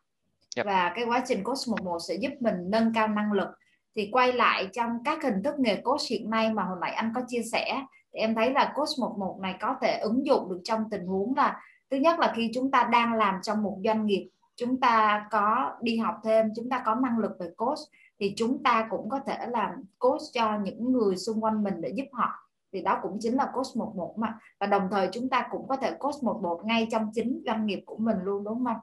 yep. 0.57 0.67
và 0.67 0.93
cái 0.95 1.05
quá 1.05 1.25
trình 1.27 1.45
coach 1.45 1.69
một 1.69 1.85
một 1.85 1.99
sẽ 2.09 2.15
giúp 2.15 2.33
mình 2.41 2.55
nâng 2.67 2.95
cao 2.95 3.09
năng 3.09 3.33
lực 3.33 3.49
thì 3.97 4.09
quay 4.13 4.33
lại 4.33 4.69
trong 4.73 4.91
các 5.05 5.23
hình 5.23 5.43
thức 5.45 5.55
nghề 5.59 5.77
coach 5.77 6.03
hiện 6.11 6.31
nay 6.31 6.53
mà 6.53 6.63
hồi 6.63 6.77
nãy 6.81 6.93
anh 6.93 7.13
có 7.15 7.21
chia 7.29 7.43
sẻ 7.53 7.83
thì 8.13 8.21
em 8.21 8.35
thấy 8.35 8.53
là 8.53 8.73
coach 8.75 8.99
một 9.01 9.15
một 9.19 9.39
này 9.43 9.55
có 9.61 9.77
thể 9.83 9.99
ứng 9.99 10.27
dụng 10.27 10.51
được 10.51 10.61
trong 10.65 10.91
tình 10.91 11.07
huống 11.07 11.35
là 11.37 11.61
thứ 11.91 11.97
nhất 11.97 12.19
là 12.19 12.33
khi 12.37 12.51
chúng 12.55 12.71
ta 12.71 12.89
đang 12.93 13.15
làm 13.15 13.35
trong 13.43 13.63
một 13.63 13.79
doanh 13.85 14.07
nghiệp 14.07 14.31
chúng 14.57 14.81
ta 14.81 15.27
có 15.31 15.77
đi 15.83 15.99
học 15.99 16.15
thêm 16.25 16.47
chúng 16.57 16.69
ta 16.69 16.83
có 16.87 16.95
năng 16.95 17.19
lực 17.19 17.33
về 17.41 17.47
coach 17.57 17.79
thì 18.21 18.35
chúng 18.37 18.63
ta 18.63 18.87
cũng 18.91 19.09
có 19.09 19.21
thể 19.27 19.47
làm 19.49 19.71
coach 19.99 20.21
cho 20.33 20.59
những 20.59 20.93
người 20.93 21.17
xung 21.17 21.45
quanh 21.45 21.63
mình 21.63 21.81
để 21.81 21.93
giúp 21.97 22.07
họ 22.13 22.49
thì 22.73 22.83
đó 22.83 22.99
cũng 23.03 23.19
chính 23.21 23.35
là 23.35 23.51
coach 23.55 23.77
một 23.77 23.93
một 23.97 24.15
mà 24.19 24.39
và 24.61 24.67
đồng 24.67 24.89
thời 24.91 25.09
chúng 25.13 25.29
ta 25.29 25.49
cũng 25.51 25.69
có 25.69 25.77
thể 25.77 25.93
coach 25.99 26.23
một 26.23 26.41
một 26.43 26.61
ngay 26.65 26.89
trong 26.91 27.11
chính 27.15 27.43
doanh 27.47 27.67
nghiệp 27.67 27.83
của 27.87 27.97
mình 27.97 28.17
luôn 28.25 28.45
đúng 28.45 28.65
không? 28.65 28.77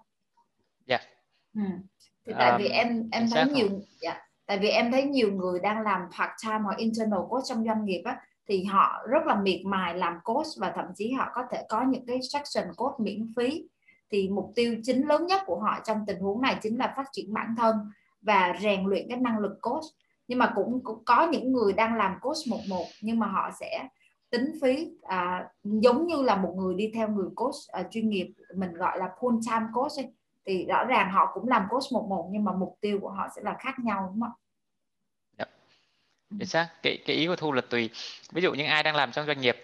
Dạ. 0.86 0.98
Yeah. 0.98 1.10
Ừ. 1.56 1.62
Thì 2.26 2.34
tại 2.40 2.52
um, 2.52 2.62
vì 2.62 2.68
em 2.68 3.10
em 3.12 3.28
thấy 3.32 3.46
nhiều 3.46 3.68
dạ, 4.02 4.22
tại 4.46 4.60
vì 4.60 4.70
em 4.70 4.92
thấy 4.92 5.04
nhiều 5.04 5.32
người 5.32 5.60
đang 5.60 5.82
làm 5.82 6.02
part 6.02 6.32
time 6.44 6.60
hoặc 6.60 6.78
internal 6.78 7.20
coach 7.30 7.44
trong 7.46 7.66
doanh 7.66 7.86
nghiệp 7.86 8.02
á 8.06 8.22
thì 8.48 8.64
họ 8.64 9.06
rất 9.10 9.26
là 9.26 9.36
miệt 9.36 9.62
mài 9.66 9.98
làm 9.98 10.20
coach 10.24 10.48
và 10.58 10.72
thậm 10.76 10.86
chí 10.96 11.12
họ 11.12 11.32
có 11.34 11.44
thể 11.52 11.66
có 11.70 11.84
những 11.84 12.06
cái 12.06 12.20
section 12.22 12.74
coach 12.78 13.00
miễn 13.00 13.28
phí 13.36 13.70
thì 14.12 14.30
mục 14.30 14.52
tiêu 14.56 14.76
chính 14.84 15.08
lớn 15.08 15.28
nhất 15.28 15.42
của 15.46 15.60
họ 15.60 15.80
trong 15.84 16.04
tình 16.08 16.20
huống 16.20 16.42
này 16.42 16.56
chính 16.62 16.78
là 16.78 16.94
phát 16.98 17.06
triển 17.12 17.34
bản 17.34 17.56
thân 17.58 17.76
và 18.26 18.54
rèn 18.62 18.86
luyện 18.86 19.06
cái 19.10 19.18
năng 19.18 19.40
lực 19.40 19.58
coach 19.62 19.84
nhưng 20.28 20.40
mà 20.40 20.52
cũng, 20.56 20.84
cũng 20.84 21.06
có 21.06 21.28
những 21.32 21.54
người 21.54 21.74
đang 21.74 21.96
làm 21.96 22.16
coach 22.22 22.38
một 22.50 22.60
một 22.70 22.86
nhưng 23.02 23.20
mà 23.20 23.28
họ 23.28 23.50
sẽ 23.60 23.88
tính 24.30 24.52
phí 24.62 24.92
à, 25.04 25.50
giống 25.64 26.08
như 26.08 26.22
là 26.22 26.36
một 26.36 26.54
người 26.58 26.76
đi 26.76 26.92
theo 26.96 27.08
người 27.10 27.30
coach 27.36 27.56
à, 27.68 27.84
chuyên 27.92 28.10
nghiệp 28.10 28.34
mình 28.56 28.74
gọi 28.74 29.00
là 29.00 29.10
full 29.20 29.42
time 29.50 29.66
coach 29.74 29.92
ấy. 29.98 30.14
thì 30.46 30.66
rõ 30.66 30.86
ràng 30.86 31.12
họ 31.12 31.32
cũng 31.34 31.48
làm 31.48 31.64
coach 31.70 31.84
một 31.92 32.06
một 32.10 32.30
nhưng 32.32 32.44
mà 32.44 32.52
mục 32.54 32.78
tiêu 32.82 33.00
của 33.02 33.10
họ 33.10 33.28
sẽ 33.36 33.42
là 33.46 33.56
khác 33.60 33.76
nhau 33.80 34.12
đúng 34.14 34.22
không 34.22 34.30
ạ? 34.30 34.38
Dạ. 35.38 35.46
Chính 36.40 36.48
xác. 36.48 36.70
Cái, 36.84 37.04
cái 37.06 37.16
ý 37.16 37.28
của 37.28 37.36
Thu 37.36 37.52
là 37.52 37.62
tùy. 37.70 37.90
Ví 38.32 38.42
dụ 38.42 38.54
những 38.54 38.68
ai 38.68 38.84
đang 38.84 38.96
làm 38.96 39.12
trong 39.12 39.26
doanh 39.26 39.42
nghiệp, 39.42 39.58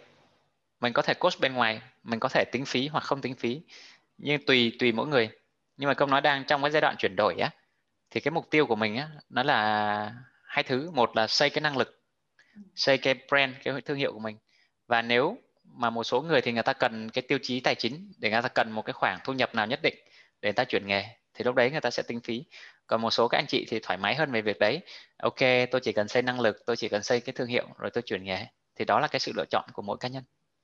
mình 0.82 0.94
có 0.94 1.02
thể 1.02 1.14
coach 1.14 1.40
bên 1.42 1.54
ngoài, 1.54 1.82
mình 2.04 2.20
có 2.20 2.30
thể 2.30 2.44
tính 2.52 2.66
phí 2.66 2.88
hoặc 2.88 3.04
không 3.04 3.22
tính 3.22 3.36
phí. 3.36 3.62
Nhưng 4.18 4.46
tùy 4.46 4.76
tùy 4.80 4.92
mỗi 4.92 5.08
người. 5.08 5.30
Nhưng 5.78 5.88
mà 5.88 5.94
công 5.94 6.10
nói 6.10 6.22
đang 6.22 6.44
trong 6.48 6.62
cái 6.62 6.72
giai 6.72 6.82
đoạn 6.82 6.96
chuyển 6.98 7.16
đổi 7.16 7.36
á, 7.40 7.50
thì 8.12 8.22
cái 8.22 8.32
mục 8.32 8.50
tiêu 8.50 8.66
của 8.66 8.76
mình 8.76 8.96
á, 8.96 9.10
nó 9.30 9.44
là 9.44 10.14
hai 10.44 10.64
thứ. 10.64 10.92
Một 10.92 11.16
là 11.16 11.28
xây 11.28 11.50
cái 11.50 11.62
năng 11.62 11.78
lực 11.78 12.04
xây 12.76 12.98
cái 12.98 13.16
brand 13.30 13.54
cái 13.64 13.82
thương 13.82 13.98
hiệu 13.98 14.14
của 14.14 14.20
mình. 14.20 14.38
Và 14.88 15.02
nếu 15.02 15.38
mà 15.64 15.90
một 15.90 16.04
số 16.04 16.22
người 16.22 16.42
thì 16.42 16.52
người 16.52 16.64
ta 16.64 16.74
cần 16.74 17.10
cái 17.10 17.22
tiêu 17.22 17.40
chí 17.42 17.60
tài 17.60 17.76
chính 17.76 18.12
để 18.18 18.30
người 18.30 18.42
ta 18.42 18.48
cần 18.48 18.72
một 18.72 18.82
cái 18.82 18.94
khoản 18.94 19.20
thu 19.24 19.34
nhập 19.34 19.56
nào 19.56 19.68
nhất 19.68 19.80
định 19.84 19.96
để 20.42 20.48
người 20.48 20.54
ta 20.54 20.64
chuyển 20.64 20.88
nghề 20.88 21.06
thì 21.34 21.44
lúc 21.44 21.56
đấy 21.56 21.72
người 21.72 21.82
ta 21.82 21.90
sẽ 21.90 22.04
tính 22.04 22.20
phí. 22.22 22.44
Còn 22.88 23.02
một 23.02 23.12
số 23.12 23.28
các 23.28 23.38
anh 23.38 23.46
chị 23.48 23.66
thì 23.70 23.80
thoải 23.80 23.98
mái 23.98 24.16
hơn 24.16 24.32
về 24.32 24.42
việc 24.42 24.60
đấy. 24.60 24.82
Ok 25.18 25.40
tôi 25.72 25.82
chỉ 25.84 25.92
cần 25.92 26.08
xây 26.08 26.22
năng 26.22 26.40
lực 26.40 26.66
tôi 26.66 26.76
chỉ 26.76 26.90
cần 26.90 27.04
xây 27.04 27.20
cái 27.20 27.34
thương 27.34 27.48
hiệu 27.48 27.68
rồi 27.78 27.92
tôi 27.92 28.02
chuyển 28.02 28.24
nghề. 28.24 28.46
Thì 28.76 28.86
đó 28.86 29.00
là 29.00 29.08
cái 29.08 29.20
sự 29.20 29.32
lựa 29.36 29.46
chọn 29.50 29.70
của 29.74 29.82
mỗi 29.82 29.98
cá 30.00 30.08
nhân. 30.08 30.24